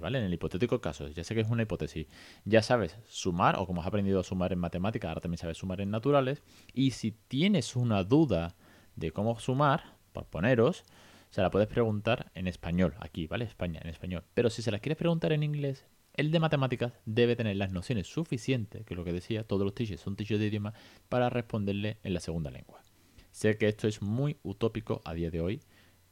¿vale? 0.00 0.18
En 0.18 0.24
el 0.24 0.34
hipotético 0.34 0.80
caso, 0.80 1.08
ya 1.08 1.24
sé 1.24 1.34
que 1.34 1.40
es 1.40 1.48
una 1.48 1.62
hipótesis, 1.62 2.06
ya 2.44 2.62
sabes 2.62 2.96
sumar, 3.06 3.56
o 3.58 3.66
como 3.66 3.80
has 3.80 3.86
aprendido 3.86 4.20
a 4.20 4.24
sumar 4.24 4.52
en 4.52 4.58
matemáticas, 4.58 5.08
ahora 5.08 5.20
también 5.20 5.38
sabes 5.38 5.58
sumar 5.58 5.80
en 5.80 5.90
naturales, 5.90 6.42
y 6.72 6.92
si 6.92 7.12
tienes 7.12 7.76
una 7.76 8.04
duda 8.04 8.54
de 8.96 9.10
cómo 9.10 9.38
sumar, 9.38 9.96
por 10.12 10.26
poneros, 10.26 10.84
se 11.30 11.40
la 11.40 11.50
puedes 11.50 11.68
preguntar 11.68 12.30
en 12.34 12.46
español, 12.46 12.94
aquí, 13.00 13.26
¿vale? 13.26 13.46
España, 13.46 13.80
en 13.82 13.88
español. 13.88 14.24
Pero 14.34 14.50
si 14.50 14.60
se 14.60 14.70
la 14.70 14.78
quieres 14.80 14.98
preguntar 14.98 15.32
en 15.32 15.42
inglés, 15.42 15.86
el 16.14 16.30
de 16.30 16.40
matemáticas 16.40 16.92
debe 17.06 17.36
tener 17.36 17.56
las 17.56 17.72
nociones 17.72 18.06
suficientes, 18.06 18.84
que 18.84 18.92
es 18.92 18.98
lo 18.98 19.04
que 19.04 19.14
decía, 19.14 19.44
todos 19.44 19.64
los 19.64 19.74
teachers 19.74 20.02
son 20.02 20.14
teachers 20.14 20.40
de 20.40 20.48
idioma, 20.48 20.74
para 21.08 21.30
responderle 21.30 21.98
en 22.02 22.12
la 22.12 22.20
segunda 22.20 22.50
lengua. 22.50 22.84
Sé 23.30 23.56
que 23.56 23.68
esto 23.68 23.88
es 23.88 24.02
muy 24.02 24.36
utópico 24.42 25.00
a 25.06 25.14
día 25.14 25.30
de 25.30 25.40
hoy, 25.40 25.62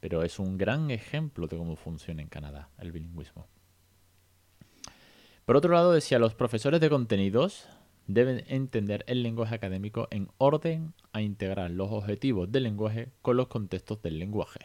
pero 0.00 0.23
es 0.23 0.38
un 0.38 0.59
gran 0.59 0.90
ejemplo 0.90 1.47
de 1.47 1.57
cómo 1.57 1.76
funciona 1.76 2.23
en 2.23 2.28
Canadá 2.28 2.71
el 2.78 2.92
bilingüismo. 2.92 3.47
Por 5.45 5.57
otro 5.57 5.73
lado, 5.73 5.92
decía, 5.92 6.19
los 6.19 6.35
profesores 6.35 6.80
de 6.80 6.90
contenidos 6.90 7.69
deben 8.07 8.45
entender 8.49 9.04
el 9.07 9.23
lenguaje 9.23 9.54
académico 9.54 10.09
en 10.11 10.28
orden 10.38 10.95
a 11.12 11.23
integrar 11.23 11.71
los 11.71 11.90
objetivos 11.90 12.50
del 12.50 12.64
lenguaje 12.64 13.12
con 13.23 13.37
los 13.37 13.49
contextos 13.49 14.02
del 14.02 14.19
lenguaje. 14.19 14.61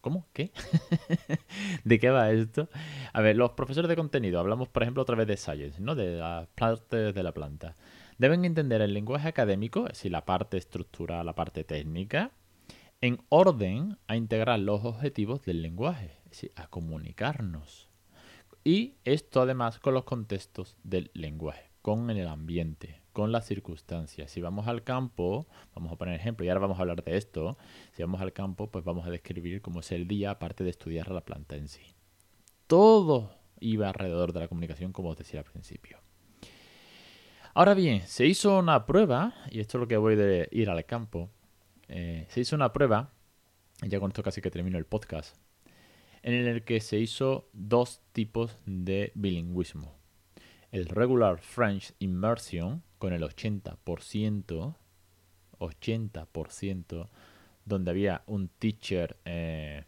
¿Cómo? 0.00 0.28
¿Qué? 0.32 0.52
¿De 1.84 1.98
qué 1.98 2.10
va 2.10 2.30
esto? 2.30 2.68
A 3.12 3.20
ver, 3.20 3.36
los 3.36 3.52
profesores 3.52 3.88
de 3.88 3.96
contenido, 3.96 4.38
hablamos 4.38 4.68
por 4.68 4.82
ejemplo 4.82 5.02
otra 5.02 5.16
vez 5.16 5.26
de 5.26 5.36
Science, 5.36 5.80
¿no? 5.82 5.94
De 5.94 6.18
las 6.18 6.46
partes 6.48 7.14
de 7.14 7.22
la 7.22 7.32
planta. 7.32 7.74
Deben 8.16 8.44
entender 8.44 8.80
el 8.80 8.94
lenguaje 8.94 9.28
académico, 9.28 9.86
es 9.86 9.94
decir, 9.94 10.12
la 10.12 10.24
parte 10.24 10.56
estructural, 10.56 11.26
la 11.26 11.34
parte 11.34 11.64
técnica, 11.64 12.30
en 13.00 13.22
orden 13.28 13.98
a 14.08 14.16
integrar 14.16 14.58
los 14.58 14.84
objetivos 14.84 15.42
del 15.42 15.62
lenguaje, 15.62 16.16
es 16.24 16.30
decir, 16.30 16.52
a 16.56 16.66
comunicarnos. 16.66 17.88
Y 18.64 18.96
esto 19.04 19.40
además 19.40 19.78
con 19.78 19.94
los 19.94 20.04
contextos 20.04 20.76
del 20.82 21.10
lenguaje, 21.14 21.70
con 21.80 22.10
el 22.10 22.26
ambiente, 22.26 23.02
con 23.12 23.30
las 23.30 23.46
circunstancias. 23.46 24.30
Si 24.30 24.40
vamos 24.40 24.66
al 24.66 24.82
campo, 24.82 25.46
vamos 25.74 25.92
a 25.92 25.96
poner 25.96 26.14
ejemplo, 26.14 26.44
y 26.44 26.48
ahora 26.48 26.60
vamos 26.60 26.78
a 26.78 26.82
hablar 26.82 27.04
de 27.04 27.16
esto, 27.16 27.56
si 27.92 28.02
vamos 28.02 28.20
al 28.20 28.32
campo, 28.32 28.70
pues 28.70 28.84
vamos 28.84 29.06
a 29.06 29.10
describir 29.10 29.62
cómo 29.62 29.80
es 29.80 29.92
el 29.92 30.08
día, 30.08 30.32
aparte 30.32 30.64
de 30.64 30.70
estudiar 30.70 31.10
la 31.10 31.24
planta 31.24 31.56
en 31.56 31.68
sí. 31.68 31.94
Todo 32.66 33.32
iba 33.60 33.88
alrededor 33.88 34.32
de 34.32 34.40
la 34.40 34.48
comunicación, 34.48 34.92
como 34.92 35.10
os 35.10 35.16
decía 35.16 35.40
al 35.40 35.46
principio. 35.46 35.98
Ahora 37.54 37.74
bien, 37.74 38.02
se 38.02 38.26
hizo 38.26 38.58
una 38.58 38.86
prueba, 38.86 39.34
y 39.50 39.60
esto 39.60 39.78
es 39.78 39.80
lo 39.80 39.88
que 39.88 39.96
voy 39.96 40.16
de 40.16 40.48
ir 40.52 40.68
al 40.68 40.84
campo, 40.84 41.30
eh, 41.88 42.26
se 42.28 42.40
hizo 42.40 42.56
una 42.56 42.72
prueba, 42.72 43.12
ya 43.82 44.00
con 44.00 44.10
esto 44.10 44.22
casi 44.22 44.40
que 44.40 44.50
termino 44.50 44.78
el 44.78 44.84
podcast, 44.84 45.36
en 46.22 46.34
el 46.34 46.64
que 46.64 46.80
se 46.80 46.98
hizo 46.98 47.48
dos 47.52 48.00
tipos 48.12 48.56
de 48.66 49.12
bilingüismo. 49.14 49.96
El 50.70 50.86
regular 50.86 51.38
French 51.38 51.94
immersion 51.98 52.82
con 52.98 53.12
el 53.12 53.22
80%, 53.22 54.76
80%, 55.58 57.08
donde 57.64 57.90
había 57.90 58.22
un 58.26 58.48
teacher 58.48 59.16
eh, 59.24 59.84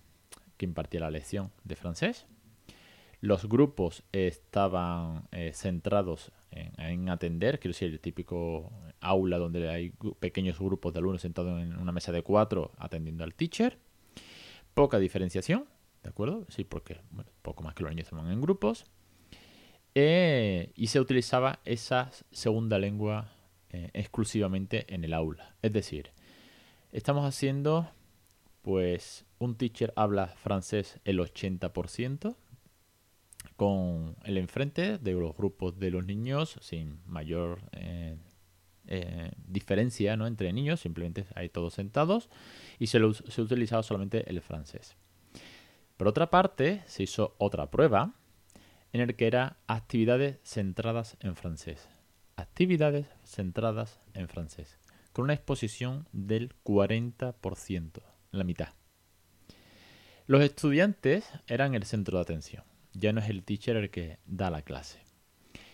que 0.57 0.65
impartía 0.65 1.01
la 1.01 1.11
lección 1.11 1.53
de 1.65 1.77
francés. 1.77 2.27
Los 3.21 3.47
grupos 3.49 4.03
estaban 4.13 5.29
eh, 5.33 5.53
centrados 5.53 6.33
en, 6.51 7.09
atender, 7.11 7.61
quiero 7.61 7.75
decir, 7.75 7.91
el 7.91 8.01
típico 8.01 8.73
aula 9.01 9.39
donde 9.39 9.69
hay 9.69 9.91
pequeños 10.19 10.59
grupos 10.59 10.93
de 10.93 11.01
alumnos 11.01 11.23
sentados 11.23 11.61
en 11.63 11.77
una 11.77 11.93
mesa 11.93 12.13
de 12.13 12.23
cuatro 12.23 12.73
atendiendo 12.79 13.23
al 13.23 13.35
teacher. 13.35 13.79
Poca 14.73 14.99
diferenciación, 14.99 15.67
¿de 16.03 16.09
acuerdo? 16.09 16.47
Sí, 16.49 16.65
porque 16.65 16.99
poco 17.43 17.63
más 17.63 17.75
que 17.75 17.83
los 17.83 17.93
niños 17.93 18.07
estaban 18.07 18.31
en 18.33 18.41
grupos. 18.41 18.87
Eh, 19.95 20.73
y 20.75 20.87
se 20.87 21.01
utilizaba 21.01 21.61
esa 21.65 22.11
segunda 22.31 22.79
lengua 22.79 23.33
eh, 23.71 23.91
exclusivamente 23.93 24.93
en 24.95 25.05
el 25.05 25.13
aula. 25.13 25.57
Es 25.63 25.73
decir, 25.73 26.11
estamos 26.93 27.25
haciendo, 27.25 27.91
pues, 28.63 29.27
un 29.39 29.57
teacher 29.57 29.93
habla 29.97 30.29
francés 30.29 31.01
el 31.05 31.19
80%, 31.19 32.37
con 33.57 34.17
el 34.25 34.39
enfrente 34.39 34.99
de 34.99 35.13
los 35.13 35.37
grupos 35.37 35.79
de 35.79 35.91
los 35.91 36.05
niños 36.05 36.59
sin 36.61 37.01
mayor 37.07 37.61
eh, 37.73 38.17
eh, 38.87 39.31
diferencia 39.47 40.17
¿no? 40.17 40.27
entre 40.27 40.53
niños, 40.53 40.81
simplemente 40.81 41.27
hay 41.35 41.49
todos 41.49 41.75
sentados 41.75 42.31
y 42.79 42.87
se, 42.87 42.99
se 43.13 43.43
utilizaba 43.43 43.83
solamente 43.83 44.29
el 44.29 44.41
francés. 44.41 44.97
Por 45.97 46.09
otra 46.09 46.31
parte, 46.31 46.83
se 46.87 47.03
hizo 47.03 47.35
otra 47.39 47.71
prueba 47.71 48.15
en 48.93 49.03
el 49.03 49.15
que 49.15 49.27
era 49.27 49.59
actividades 49.67 50.39
centradas 50.43 51.17
en 51.21 51.37
francés. 51.37 51.89
Actividades 52.37 53.07
centradas 53.25 54.01
en 54.15 54.27
francés, 54.29 54.79
con 55.13 55.25
una 55.25 55.35
exposición 55.35 56.09
del 56.13 56.55
40%, 56.65 58.03
la 58.31 58.45
mitad. 58.45 58.71
Los 60.27 60.43
estudiantes 60.43 61.31
eran 61.47 61.75
el 61.75 61.85
centro 61.85 62.17
de 62.17 62.23
atención 62.23 62.70
ya 62.93 63.13
no 63.13 63.21
es 63.21 63.29
el 63.29 63.43
teacher 63.43 63.77
el 63.77 63.91
que 63.91 64.19
da 64.27 64.51
la 64.51 64.63
clase. 64.63 65.01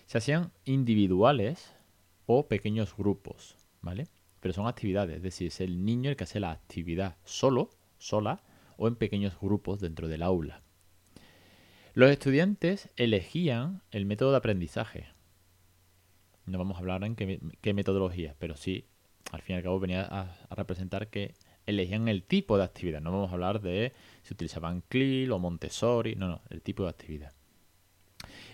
Se 0.07 0.19
hacían 0.19 0.53
individuales 0.65 1.75
o 2.27 2.49
pequeños 2.49 2.97
grupos, 2.97 3.57
¿vale? 3.81 4.07
Pero 4.41 4.55
son 4.55 4.67
actividades, 4.67 5.17
es 5.17 5.23
decir, 5.23 5.49
es 5.49 5.61
el 5.61 5.85
niño 5.85 6.11
el 6.11 6.17
que 6.17 6.25
hace 6.25 6.41
la 6.41 6.51
actividad 6.51 7.17
solo, 7.25 7.71
sola 7.99 8.43
o 8.77 8.89
en 8.89 8.97
pequeños 8.97 9.39
grupos 9.41 9.81
dentro 9.81 10.09
del 10.09 10.23
aula. 10.23 10.63
Los 11.95 12.11
estudiantes 12.11 12.91
elegían 12.97 13.83
el 13.91 14.05
método 14.05 14.33
de 14.33 14.37
aprendizaje. 14.37 15.07
No 16.45 16.59
vamos 16.59 16.77
a 16.77 16.81
hablar 16.81 17.03
en 17.05 17.17
qué, 17.17 17.75
metodología, 17.75 18.37
pero 18.39 18.57
sí, 18.57 18.87
al 19.33 19.43
fin 19.43 19.55
y 19.55 19.57
al 19.57 19.63
cabo 19.63 19.81
venía 19.81 20.03
a 20.03 20.55
representar 20.55 21.09
que 21.09 21.35
elegían 21.67 22.09
el 22.09 22.23
tipo 22.23 22.57
de 22.57 22.65
actividad. 22.65 23.01
No 23.01 23.13
vamos 23.13 23.31
a 23.31 23.35
hablar 23.35 23.61
de 23.61 23.93
si 24.23 24.35
utilizaban 24.35 24.83
CLIL 24.89 25.31
o 25.33 25.39
Montessori, 25.39 26.15
no, 26.15 26.29
no, 26.29 26.43
el 26.51 26.63
tipo 26.63 26.85
de 26.85 26.91
actividad. 26.91 27.33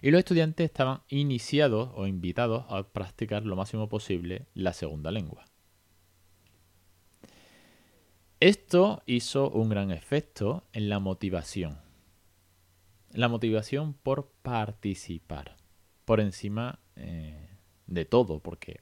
Y 0.00 0.10
los 0.10 0.18
estudiantes 0.18 0.64
estaban 0.64 1.02
iniciados 1.08 1.90
o 1.94 2.06
invitados 2.06 2.64
a 2.68 2.82
practicar 2.82 3.44
lo 3.44 3.54
máximo 3.54 3.88
posible 3.88 4.46
la 4.54 4.72
segunda 4.72 5.10
lengua. 5.12 5.44
Esto 8.40 9.02
hizo 9.06 9.50
un 9.50 9.68
gran 9.68 9.92
efecto 9.92 10.64
en 10.72 10.88
la 10.88 10.98
motivación. 10.98 11.78
La 13.12 13.28
motivación 13.28 13.94
por 13.94 14.32
participar. 14.42 15.56
Por 16.04 16.18
encima 16.18 16.80
eh, 16.96 17.50
de 17.86 18.04
todo, 18.04 18.40
porque 18.40 18.80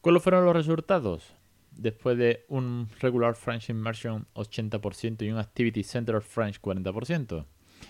¿Cuáles 0.00 0.22
fueron 0.22 0.46
los 0.46 0.56
resultados? 0.56 1.34
Después 1.72 2.16
de 2.16 2.46
un 2.48 2.88
regular 3.00 3.34
French 3.34 3.68
immersion 3.68 4.26
80% 4.34 5.26
y 5.26 5.30
un 5.30 5.36
Activity 5.36 5.82
Center 5.82 6.22
French 6.22 6.58
40%, 6.58 7.44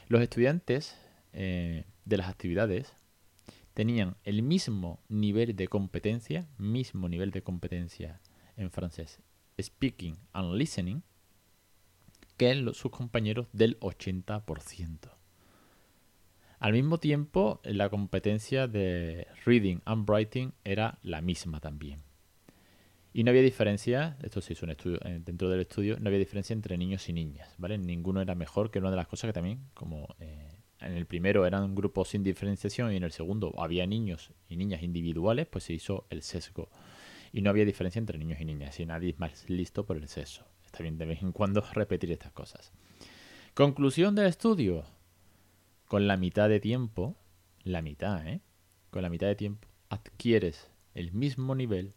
los 0.09 0.21
estudiantes 0.21 0.97
eh, 1.33 1.85
de 2.05 2.17
las 2.17 2.29
actividades 2.29 2.97
tenían 3.75 4.17
el 4.25 4.43
mismo 4.43 4.99
nivel 5.09 5.55
de 5.55 5.69
competencia, 5.69 6.49
mismo 6.59 7.09
nivel 7.09 7.31
de 7.31 7.43
competencia 7.43 8.21
en 8.57 8.73
francés, 8.73 9.21
speaking 9.61 10.19
and 10.33 10.55
listening, 10.55 11.03
que 12.37 12.73
sus 12.75 12.91
compañeros 12.91 13.47
del 13.53 13.79
80%. 13.79 15.20
Al 16.61 16.75
mismo 16.75 16.99
tiempo, 16.99 17.63
la 17.65 17.89
competencia 17.89 18.69
de 18.69 19.27
reading 19.47 19.79
and 19.87 20.09
writing 20.09 20.53
era 20.63 20.99
la 21.03 21.23
misma 21.23 21.59
también. 21.59 22.03
Y 23.15 23.25
no 23.25 23.31
había 23.31 23.41
diferencia, 23.41 24.19
esto 24.23 24.43
se 24.43 24.53
hizo 24.53 24.67
un 24.67 24.73
estudio, 24.73 25.01
dentro 25.25 25.49
del 25.49 25.61
estudio, 25.61 25.99
no 25.99 26.09
había 26.09 26.19
diferencia 26.19 26.53
entre 26.53 26.77
niños 26.77 27.09
y 27.09 27.15
niñas, 27.15 27.55
¿vale? 27.57 27.79
Ninguno 27.79 28.21
era 28.21 28.35
mejor 28.35 28.71
que 28.71 28.79
una 28.79 28.91
de 28.91 28.97
las 28.97 29.09
cosas 29.09 29.29
que 29.29 29.33
también, 29.33 29.71
como 29.73 30.15
eh, 30.21 30.51
en 30.81 30.93
el 30.93 31.07
primero 31.07 31.47
eran 31.47 31.75
grupos 31.75 32.11
sin 32.11 32.23
diferenciación 32.23 32.93
y 32.93 32.97
en 32.97 33.05
el 33.05 33.13
segundo 33.13 33.55
había 33.57 33.87
niños 33.87 34.31
y 34.47 34.59
niñas 34.59 34.83
individuales, 34.83 35.47
pues 35.47 35.65
se 35.65 35.73
hizo 35.73 36.07
el 36.11 36.21
sesgo. 36.21 36.69
Y 37.33 37.41
no 37.41 37.49
había 37.49 37.65
diferencia 37.65 37.99
entre 37.99 38.19
niños 38.19 38.39
y 38.39 38.45
niñas, 38.45 38.79
y 38.79 38.85
nadie 38.85 39.11
es 39.11 39.19
más 39.19 39.49
listo 39.49 39.87
por 39.87 39.97
el 39.97 40.09
sexo. 40.09 40.45
Está 40.67 40.83
bien 40.83 40.99
de 40.99 41.07
vez 41.07 41.23
en 41.23 41.33
cuando 41.33 41.65
repetir 41.73 42.13
estas 42.13 42.33
cosas. 42.33 42.71
Conclusión 43.55 44.15
del 44.15 44.27
estudio 44.27 44.85
con 45.91 46.07
la 46.07 46.17
mitad 46.17 46.49
de 46.49 46.61
tiempo, 46.61 47.17
la 47.65 47.83
mitad, 47.83 48.25
¿eh? 48.25 48.43
Con 48.91 49.03
la 49.03 49.11
mitad 49.11 49.27
de 49.27 49.35
tiempo 49.35 49.67
adquieres 49.89 50.71
el 50.95 51.11
mismo 51.11 51.57
nivel 51.57 51.95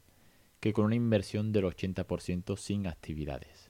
que 0.60 0.74
con 0.74 0.86
una 0.86 0.96
inversión 0.96 1.52
del 1.52 1.66
80% 1.66 2.58
sin 2.58 2.88
actividades. 2.88 3.70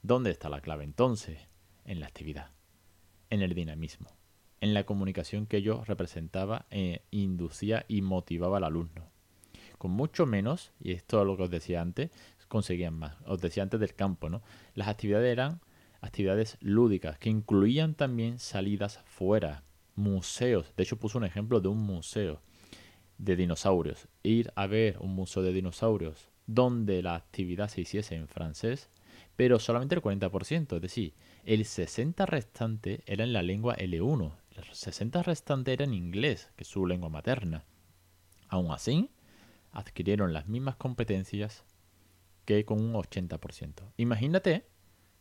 ¿Dónde 0.00 0.30
está 0.30 0.48
la 0.48 0.62
clave 0.62 0.84
entonces? 0.84 1.46
En 1.84 2.00
la 2.00 2.06
actividad, 2.06 2.52
en 3.28 3.42
el 3.42 3.52
dinamismo, 3.52 4.08
en 4.62 4.72
la 4.72 4.86
comunicación 4.86 5.44
que 5.44 5.60
yo 5.60 5.84
representaba, 5.84 6.64
e 6.70 7.02
inducía 7.10 7.84
y 7.86 8.00
motivaba 8.00 8.56
al 8.56 8.64
alumno. 8.64 9.10
Con 9.76 9.90
mucho 9.90 10.24
menos, 10.24 10.72
y 10.80 10.92
esto 10.92 11.20
es 11.20 11.26
lo 11.26 11.36
que 11.36 11.42
os 11.42 11.50
decía 11.50 11.82
antes, 11.82 12.10
conseguían 12.48 12.94
más. 12.94 13.16
Os 13.26 13.42
decía 13.42 13.62
antes 13.62 13.78
del 13.78 13.94
campo, 13.94 14.30
¿no? 14.30 14.40
Las 14.74 14.88
actividades 14.88 15.30
eran 15.30 15.60
actividades 16.04 16.58
lúdicas 16.60 17.18
que 17.18 17.30
incluían 17.30 17.94
también 17.94 18.38
salidas 18.38 19.00
fuera, 19.04 19.64
museos. 19.96 20.72
De 20.76 20.82
hecho, 20.82 20.98
puso 20.98 21.18
un 21.18 21.24
ejemplo 21.24 21.60
de 21.60 21.68
un 21.68 21.78
museo 21.78 22.40
de 23.18 23.36
dinosaurios. 23.36 24.08
Ir 24.22 24.52
a 24.54 24.66
ver 24.66 24.98
un 25.00 25.14
museo 25.14 25.42
de 25.42 25.52
dinosaurios 25.52 26.28
donde 26.46 27.02
la 27.02 27.14
actividad 27.14 27.68
se 27.68 27.80
hiciese 27.80 28.16
en 28.16 28.28
francés, 28.28 28.90
pero 29.36 29.58
solamente 29.58 29.94
el 29.94 30.02
40%, 30.02 30.76
es 30.76 30.82
decir, 30.82 31.14
el 31.44 31.64
60 31.64 32.26
restante 32.26 33.02
era 33.06 33.24
en 33.24 33.32
la 33.32 33.42
lengua 33.42 33.76
L1, 33.76 34.32
el 34.56 34.64
60 34.72 35.22
restante 35.22 35.72
era 35.72 35.84
en 35.84 35.94
inglés, 35.94 36.50
que 36.56 36.64
es 36.64 36.68
su 36.68 36.86
lengua 36.86 37.08
materna. 37.08 37.64
Aún 38.48 38.70
así, 38.70 39.10
adquirieron 39.72 40.32
las 40.32 40.46
mismas 40.46 40.76
competencias 40.76 41.64
que 42.44 42.64
con 42.64 42.80
un 42.80 42.94
80%. 42.94 43.92
Imagínate, 43.96 44.66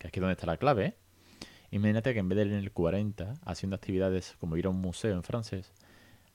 que 0.04 0.08
aquí 0.10 0.20
es 0.20 0.22
donde 0.22 0.34
está 0.34 0.46
la 0.46 0.58
clave, 0.58 0.86
¿eh? 0.86 0.98
imagínate 1.72 2.14
que 2.14 2.20
en 2.20 2.30
vez 2.30 2.38
de 2.38 2.46
ir 2.46 2.52
en 2.52 2.60
el 2.60 2.72
40 2.72 3.36
haciendo 3.46 3.76
actividades 3.76 4.36
como 4.38 4.58
ir 4.58 4.66
a 4.66 4.70
un 4.70 4.82
museo 4.82 5.14
en 5.14 5.24
francés, 5.24 5.72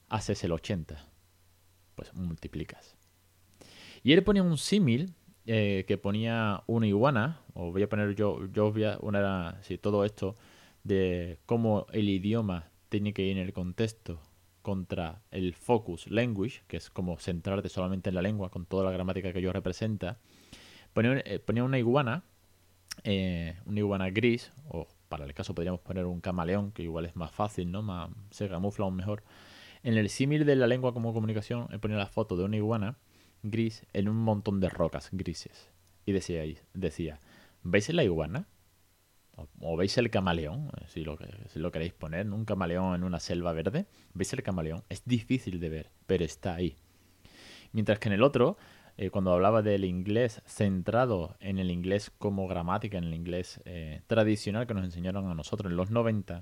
haces 0.09 0.43
el 0.43 0.51
80. 0.51 1.07
Pues 1.95 2.13
multiplicas. 2.15 2.95
Y 4.03 4.13
él 4.13 4.23
ponía 4.23 4.41
un 4.41 4.57
símil 4.57 5.13
eh, 5.45 5.85
que 5.87 5.97
ponía 5.97 6.63
una 6.65 6.87
iguana, 6.87 7.41
o 7.53 7.71
voy 7.71 7.83
a 7.83 7.89
poner 7.89 8.15
yo, 8.15 8.47
yo 8.51 8.71
voy 8.71 8.85
a 8.85 8.97
poner 8.97 9.55
si 9.61 9.77
todo 9.77 10.03
esto 10.03 10.35
de 10.83 11.39
cómo 11.45 11.85
el 11.91 12.09
idioma 12.09 12.71
tiene 12.89 13.13
que 13.13 13.21
ir 13.23 13.37
en 13.37 13.43
el 13.43 13.53
contexto 13.53 14.19
contra 14.63 15.21
el 15.31 15.53
focus 15.53 16.09
language, 16.09 16.61
que 16.67 16.77
es 16.77 16.89
como 16.89 17.19
centrarte 17.19 17.69
solamente 17.69 18.09
en 18.09 18.15
la 18.15 18.21
lengua 18.21 18.49
con 18.49 18.65
toda 18.65 18.83
la 18.83 18.91
gramática 18.91 19.31
que 19.31 19.41
yo 19.41 19.53
representa, 19.53 20.17
eh, 20.95 21.39
ponía, 21.39 21.63
una 21.63 21.79
iguana, 21.79 22.23
eh, 23.03 23.57
una 23.65 23.79
iguana 23.79 24.09
gris, 24.09 24.51
o 24.67 24.87
para 25.07 25.25
el 25.25 25.33
caso 25.33 25.55
podríamos 25.55 25.81
poner 25.81 26.05
un 26.05 26.21
camaleón, 26.21 26.71
que 26.71 26.83
igual 26.83 27.05
es 27.05 27.15
más 27.15 27.31
fácil, 27.31 27.71
¿no? 27.71 27.81
Más, 27.81 28.09
se 28.31 28.47
camufla 28.47 28.85
aún 28.85 28.95
mejor. 28.95 29.23
En 29.83 29.97
el 29.97 30.09
símil 30.09 30.45
de 30.45 30.55
la 30.55 30.67
lengua 30.67 30.93
como 30.93 31.13
comunicación, 31.13 31.67
he 31.71 31.79
ponía 31.79 31.97
la 31.97 32.07
foto 32.07 32.35
de 32.35 32.43
una 32.43 32.57
iguana 32.57 32.97
gris 33.43 33.85
en 33.93 34.09
un 34.09 34.17
montón 34.17 34.59
de 34.59 34.69
rocas 34.69 35.09
grises. 35.11 35.69
Y 36.05 36.11
decía, 36.11 36.43
decía 36.73 37.19
¿veis 37.63 37.89
la 37.89 38.03
iguana? 38.03 38.47
O, 39.61 39.77
veis 39.77 39.97
el 39.97 40.09
camaleón, 40.09 40.69
si 40.87 41.05
lo 41.05 41.71
queréis 41.71 41.93
poner, 41.93 42.29
un 42.29 42.43
camaleón 42.43 42.95
en 42.95 43.03
una 43.03 43.19
selva 43.19 43.53
verde. 43.53 43.85
¿Veis 44.13 44.33
el 44.33 44.43
camaleón? 44.43 44.83
Es 44.89 45.03
difícil 45.05 45.59
de 45.61 45.69
ver, 45.69 45.91
pero 46.07 46.25
está 46.25 46.55
ahí. 46.55 46.75
Mientras 47.71 47.99
que 47.99 48.09
en 48.09 48.13
el 48.13 48.23
otro 48.23 48.57
eh, 49.01 49.11
cuando 49.11 49.31
hablaba 49.31 49.61
del 49.61 49.85
inglés 49.85 50.41
centrado 50.45 51.37
en 51.39 51.57
el 51.57 51.71
inglés 51.71 52.11
como 52.17 52.49
gramática, 52.49 52.97
en 52.97 53.05
el 53.05 53.13
inglés 53.13 53.61
eh, 53.63 54.01
tradicional 54.07 54.67
que 54.67 54.73
nos 54.73 54.83
enseñaron 54.83 55.25
a 55.31 55.33
nosotros 55.33 55.71
en 55.71 55.77
los 55.77 55.89
90, 55.89 56.39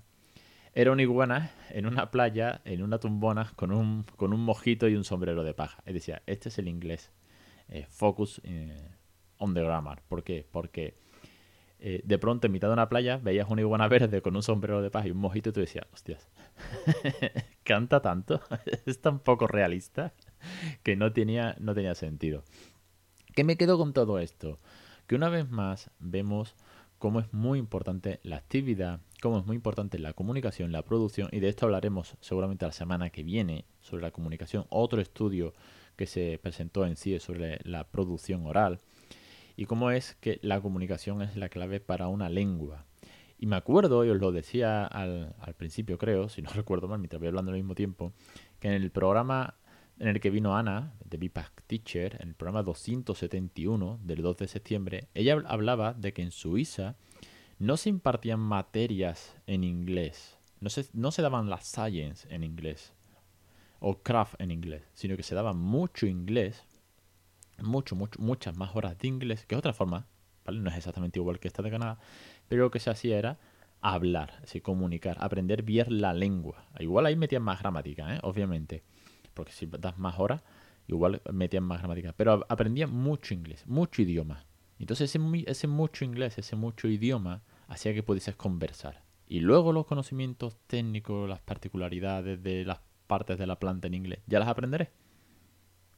era 0.73 0.91
una 0.91 1.03
iguana 1.03 1.51
en 1.69 1.85
una 1.85 2.09
playa, 2.09 2.61
en 2.65 2.81
una 2.81 2.97
tumbona, 2.97 3.53
con 3.55 3.71
un, 3.71 4.05
con 4.15 4.33
un 4.33 4.39
mojito 4.39 4.87
y 4.87 4.95
un 4.95 5.03
sombrero 5.03 5.43
de 5.43 5.53
paja. 5.53 5.83
Y 5.85 5.93
decía, 5.93 6.23
este 6.25 6.49
es 6.49 6.57
el 6.57 6.67
inglés. 6.67 7.11
Eh, 7.69 7.85
focus 7.89 8.41
on 9.37 9.53
the 9.53 9.61
grammar. 9.61 10.01
¿Por 10.07 10.23
qué? 10.23 10.43
Porque 10.51 10.97
de 11.79 12.17
pronto 12.17 12.47
en 12.47 12.53
mitad 12.53 12.69
de 12.69 12.73
una 12.73 12.89
playa 12.89 13.17
veías 13.17 13.47
una 13.51 13.61
iguana 13.61 13.87
verde 13.87 14.23
con 14.23 14.35
un 14.35 14.41
sombrero 14.41 14.81
de 14.81 14.89
paja 14.89 15.07
y 15.07 15.11
un 15.11 15.19
mojito 15.19 15.51
y 15.51 15.53
tú 15.53 15.59
decías, 15.59 15.85
hostias, 15.93 16.27
canta 17.63 18.01
tanto, 18.01 18.41
es 18.87 18.99
tan 18.99 19.19
poco 19.19 19.45
realista. 19.45 20.15
que 20.83 20.95
no 20.95 21.13
tenía, 21.13 21.55
no 21.59 21.73
tenía 21.73 21.95
sentido. 21.95 22.43
¿Qué 23.35 23.43
me 23.43 23.57
quedo 23.57 23.77
con 23.77 23.93
todo 23.93 24.19
esto? 24.19 24.59
Que 25.05 25.15
una 25.15 25.29
vez 25.29 25.49
más 25.49 25.91
vemos 25.99 26.55
cómo 26.97 27.19
es 27.19 27.31
muy 27.33 27.59
importante 27.59 28.19
la 28.23 28.37
actividad, 28.37 28.99
cómo 29.21 29.39
es 29.39 29.45
muy 29.45 29.55
importante 29.55 29.99
la 29.99 30.13
comunicación, 30.13 30.71
la 30.71 30.83
producción, 30.83 31.29
y 31.31 31.39
de 31.39 31.49
esto 31.49 31.65
hablaremos 31.65 32.15
seguramente 32.19 32.65
la 32.65 32.71
semana 32.71 33.09
que 33.09 33.23
viene 33.23 33.65
sobre 33.81 34.03
la 34.03 34.11
comunicación, 34.11 34.65
otro 34.69 35.01
estudio 35.01 35.53
que 35.95 36.07
se 36.07 36.39
presentó 36.41 36.85
en 36.85 36.95
sí 36.95 37.19
sobre 37.19 37.59
la 37.63 37.85
producción 37.85 38.45
oral, 38.45 38.79
y 39.55 39.65
cómo 39.65 39.91
es 39.91 40.15
que 40.15 40.39
la 40.41 40.61
comunicación 40.61 41.21
es 41.21 41.35
la 41.35 41.49
clave 41.49 41.79
para 41.79 42.07
una 42.07 42.29
lengua. 42.29 42.85
Y 43.39 43.45
me 43.45 43.55
acuerdo, 43.55 44.03
y 44.03 44.09
os 44.09 44.19
lo 44.19 44.31
decía 44.31 44.85
al, 44.85 45.35
al 45.39 45.53
principio 45.53 45.97
creo, 45.97 46.29
si 46.29 46.41
no 46.41 46.49
recuerdo 46.55 46.87
mal, 46.87 46.99
mientras 46.99 47.19
voy 47.19 47.27
hablando 47.27 47.51
al 47.51 47.57
mismo 47.57 47.75
tiempo, 47.75 48.13
que 48.59 48.67
en 48.67 48.73
el 48.73 48.91
programa 48.91 49.55
en 49.99 50.07
el 50.07 50.19
que 50.19 50.29
vino 50.29 50.55
Ana, 50.55 50.93
de 51.05 51.17
BIPAC 51.17 51.63
Teacher, 51.65 52.17
en 52.21 52.29
el 52.29 52.35
programa 52.35 52.63
271 52.63 53.99
del 54.03 54.21
2 54.21 54.37
de 54.37 54.47
septiembre, 54.47 55.07
ella 55.13 55.41
hablaba 55.47 55.93
de 55.93 56.13
que 56.13 56.21
en 56.21 56.31
Suiza 56.31 56.95
no 57.59 57.77
se 57.77 57.89
impartían 57.89 58.39
materias 58.39 59.35
en 59.47 59.63
inglés, 59.63 60.37
no 60.59 60.69
se, 60.69 60.85
no 60.93 61.11
se 61.11 61.21
daban 61.21 61.49
las 61.49 61.65
science 61.65 62.27
en 62.33 62.43
inglés, 62.43 62.93
o 63.79 64.01
craft 64.01 64.39
en 64.39 64.51
inglés, 64.51 64.83
sino 64.93 65.17
que 65.17 65.23
se 65.23 65.35
daba 65.35 65.53
mucho 65.53 66.05
inglés, 66.05 66.63
mucho, 67.59 67.95
mucho, 67.95 68.19
muchas 68.21 68.55
más 68.55 68.75
horas 68.75 68.97
de 68.99 69.07
inglés, 69.07 69.45
que 69.45 69.55
es 69.55 69.59
otra 69.59 69.73
forma, 69.73 70.05
¿vale? 70.45 70.59
No 70.59 70.69
es 70.69 70.77
exactamente 70.77 71.19
igual 71.19 71.39
que 71.39 71.47
esta 71.47 71.63
de 71.63 71.71
Canadá, 71.71 71.99
pero 72.47 72.63
lo 72.63 72.71
que 72.71 72.79
se 72.79 72.91
hacía 72.91 73.17
era 73.17 73.39
hablar, 73.81 74.39
así, 74.43 74.61
comunicar, 74.61 75.17
aprender 75.19 75.63
bien 75.63 76.01
la 76.01 76.13
lengua. 76.13 76.67
Igual 76.79 77.05
ahí 77.05 77.15
metían 77.15 77.43
más 77.43 77.59
gramática, 77.59 78.15
¿eh? 78.15 78.19
obviamente 78.23 78.83
porque 79.37 79.53
si 79.53 79.67
das 79.67 79.99
más 79.99 80.17
horas, 80.17 80.43
igual 80.87 81.21
metían 81.31 81.63
más 81.63 81.79
gramática. 81.79 82.11
Pero 82.17 82.43
aprendía 82.49 82.87
mucho 82.87 83.35
inglés, 83.35 83.67
mucho 83.67 84.01
idioma. 84.01 84.47
Entonces 84.79 85.13
ese, 85.13 85.21
ese 85.45 85.67
mucho 85.67 86.05
inglés, 86.05 86.39
ese 86.39 86.55
mucho 86.55 86.87
idioma, 86.87 87.43
hacía 87.67 87.93
que 87.93 88.01
pudieses 88.01 88.35
conversar. 88.35 89.03
Y 89.27 89.41
luego 89.41 89.73
los 89.73 89.85
conocimientos 89.85 90.57
técnicos, 90.65 91.29
las 91.29 91.39
particularidades 91.41 92.41
de 92.41 92.65
las 92.65 92.79
partes 93.05 93.37
de 93.37 93.45
la 93.45 93.59
planta 93.59 93.85
en 93.85 93.93
inglés, 93.93 94.19
ya 94.25 94.39
las 94.39 94.47
aprenderé. 94.47 94.89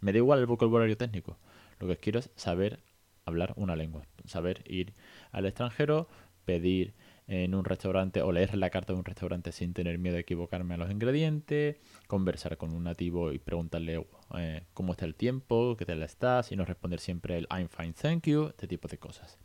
Me 0.02 0.12
da 0.12 0.18
igual 0.18 0.40
el 0.40 0.46
vocabulario 0.46 0.98
técnico. 0.98 1.38
Lo 1.80 1.88
que 1.88 1.96
quiero 1.96 2.20
es 2.20 2.30
saber 2.36 2.84
hablar 3.24 3.54
una 3.56 3.78
lengua, 3.78 4.06
saber 4.26 4.64
ir 4.68 4.94
al 5.32 5.46
extranjero, 5.46 6.10
pedir 6.44 6.94
en 7.30 7.54
un 7.54 7.64
restaurante 7.64 8.24
o 8.24 8.32
leer 8.32 8.58
la 8.58 8.72
carta 8.72 8.92
de 8.92 9.00
un 9.00 9.06
restaurante 9.06 9.52
sin 9.52 9.74
tener 9.74 10.00
miedo 10.00 10.16
de 10.16 10.22
equivocarme 10.22 10.74
a 10.74 10.78
los 10.78 10.90
ingredientes, 10.90 11.78
conversar 12.08 12.58
con 12.58 12.74
un 12.74 12.84
nativo 12.84 13.32
y 13.32 13.38
preguntarle 13.38 14.04
eh, 14.36 14.64
cómo 14.74 14.94
está 14.94 15.06
el 15.06 15.14
tiempo, 15.14 15.76
qué 15.78 15.86
tal 15.86 16.02
estás 16.02 16.52
y 16.52 16.56
no 16.56 16.66
responder 16.66 17.00
siempre 17.00 17.38
el 17.38 17.48
I'm 17.52 17.70
fine, 17.70 17.94
thank 17.94 18.24
you, 18.24 18.48
este 18.48 18.68
tipo 18.68 18.88
de 18.88 18.98
cosas. 18.98 19.38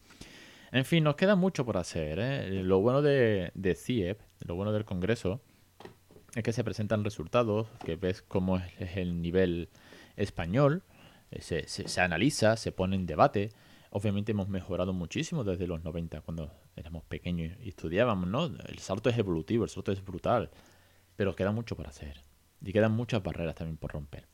En 0.73 0.87
fin, 0.87 1.05
nos 1.05 1.17
queda 1.17 1.37
mucho 1.37 1.67
por 1.67 1.77
hacer. 1.77 2.19
¿eh? 2.19 2.63
Lo 2.63 2.81
bueno 2.81 3.03
de, 3.03 3.53
de 3.55 3.75
CIEP, 3.75 4.19
lo 4.41 4.55
bueno 4.55 4.73
del 4.73 4.87
Congreso, 4.87 5.43
es 6.35 6.43
que 6.43 6.55
se 6.55 6.65
presentan 6.65 7.05
resultados, 7.05 7.69
que 7.85 7.97
ves 7.97 8.23
cómo 8.23 8.57
es 8.79 8.97
el 8.97 9.21
nivel 9.21 9.69
español, 10.17 10.83
eh, 11.31 11.43
se, 11.43 11.69
se, 11.69 11.87
se 11.87 12.01
analiza, 12.01 12.57
se 12.57 12.73
pone 12.73 12.97
en 12.97 13.05
debate 13.05 13.51
Obviamente 13.97 14.33
hemos 14.33 14.49
mejorado 14.49 14.93
muchísimo 14.93 15.45
desde 15.45 15.69
los 15.69 15.85
90, 15.85 16.21
cuando 16.23 16.51
éramos 16.77 17.05
pequeños 17.05 17.57
y 17.63 17.69
estudiábamos, 17.69 18.29
¿no? 18.29 18.47
El 18.47 18.79
salto 18.79 19.11
es 19.11 19.19
evolutivo, 19.19 19.65
el 19.65 19.71
salto 19.71 19.93
es 19.93 20.05
brutal, 20.05 20.51
pero 21.17 21.35
queda 21.35 21.53
mucho 21.53 21.77
por 21.77 21.87
hacer. 21.87 22.23
Y 22.65 22.73
quedan 22.73 22.93
muchas 22.93 23.23
barreras 23.23 23.55
también 23.55 23.77
por 23.77 23.93
romper. 23.93 24.27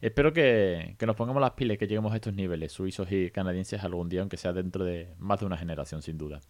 Espero 0.00 0.32
que, 0.32 0.96
que 0.98 1.06
nos 1.06 1.16
pongamos 1.16 1.40
las 1.40 1.52
pilas 1.52 1.78
que 1.78 1.86
lleguemos 1.86 2.12
a 2.12 2.16
estos 2.16 2.34
niveles 2.34 2.72
suizos 2.72 3.10
y 3.10 3.30
canadienses 3.30 3.82
algún 3.84 4.08
día, 4.08 4.20
aunque 4.20 4.36
sea 4.36 4.52
dentro 4.52 4.84
de 4.84 5.14
más 5.18 5.40
de 5.40 5.46
una 5.46 5.56
generación, 5.56 6.02
sin 6.02 6.18
duda. 6.18 6.40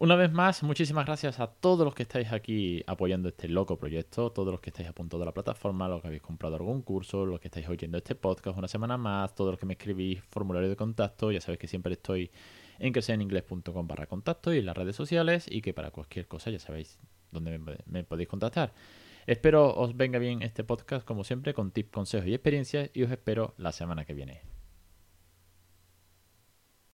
Una 0.00 0.14
vez 0.14 0.30
más, 0.30 0.62
muchísimas 0.62 1.06
gracias 1.06 1.40
a 1.40 1.48
todos 1.48 1.84
los 1.84 1.92
que 1.92 2.04
estáis 2.04 2.30
aquí 2.30 2.84
apoyando 2.86 3.30
este 3.30 3.48
loco 3.48 3.76
proyecto, 3.78 4.30
todos 4.30 4.52
los 4.52 4.60
que 4.60 4.70
estáis 4.70 4.88
a 4.88 4.92
punto 4.92 5.18
de 5.18 5.24
la 5.24 5.32
plataforma, 5.32 5.88
los 5.88 6.00
que 6.00 6.06
habéis 6.06 6.22
comprado 6.22 6.54
algún 6.54 6.82
curso, 6.82 7.26
los 7.26 7.40
que 7.40 7.48
estáis 7.48 7.68
oyendo 7.68 7.98
este 7.98 8.14
podcast 8.14 8.56
una 8.56 8.68
semana 8.68 8.96
más, 8.96 9.34
todos 9.34 9.50
los 9.50 9.58
que 9.58 9.66
me 9.66 9.72
escribís 9.72 10.22
formulario 10.22 10.68
de 10.68 10.76
contacto, 10.76 11.32
ya 11.32 11.40
sabéis 11.40 11.58
que 11.58 11.66
siempre 11.66 11.94
estoy 11.94 12.30
en 12.78 12.92
crecereningles.com 12.92 13.86
barra 13.86 14.06
contacto 14.06 14.52
y 14.52 14.58
en 14.58 14.66
las 14.66 14.76
redes 14.76 14.96
sociales 14.96 15.46
y 15.48 15.62
que 15.62 15.74
para 15.74 15.90
cualquier 15.90 16.26
cosa 16.26 16.50
ya 16.50 16.58
sabéis 16.58 16.98
dónde 17.30 17.58
me, 17.86 18.04
podéis 18.04 18.28
contactar. 18.28 18.72
Espero 19.26 19.74
os 19.74 19.96
venga 19.96 20.18
bien 20.18 20.42
este 20.42 20.64
podcast 20.64 21.06
como 21.06 21.24
siempre 21.24 21.54
con 21.54 21.70
tips, 21.70 21.90
consejos 21.90 22.28
y 22.28 22.34
experiencias 22.34 22.90
y 22.94 23.02
os 23.02 23.10
espero 23.10 23.54
la 23.58 23.72
semana 23.72 24.04
que 24.04 24.14
viene. 24.14 24.57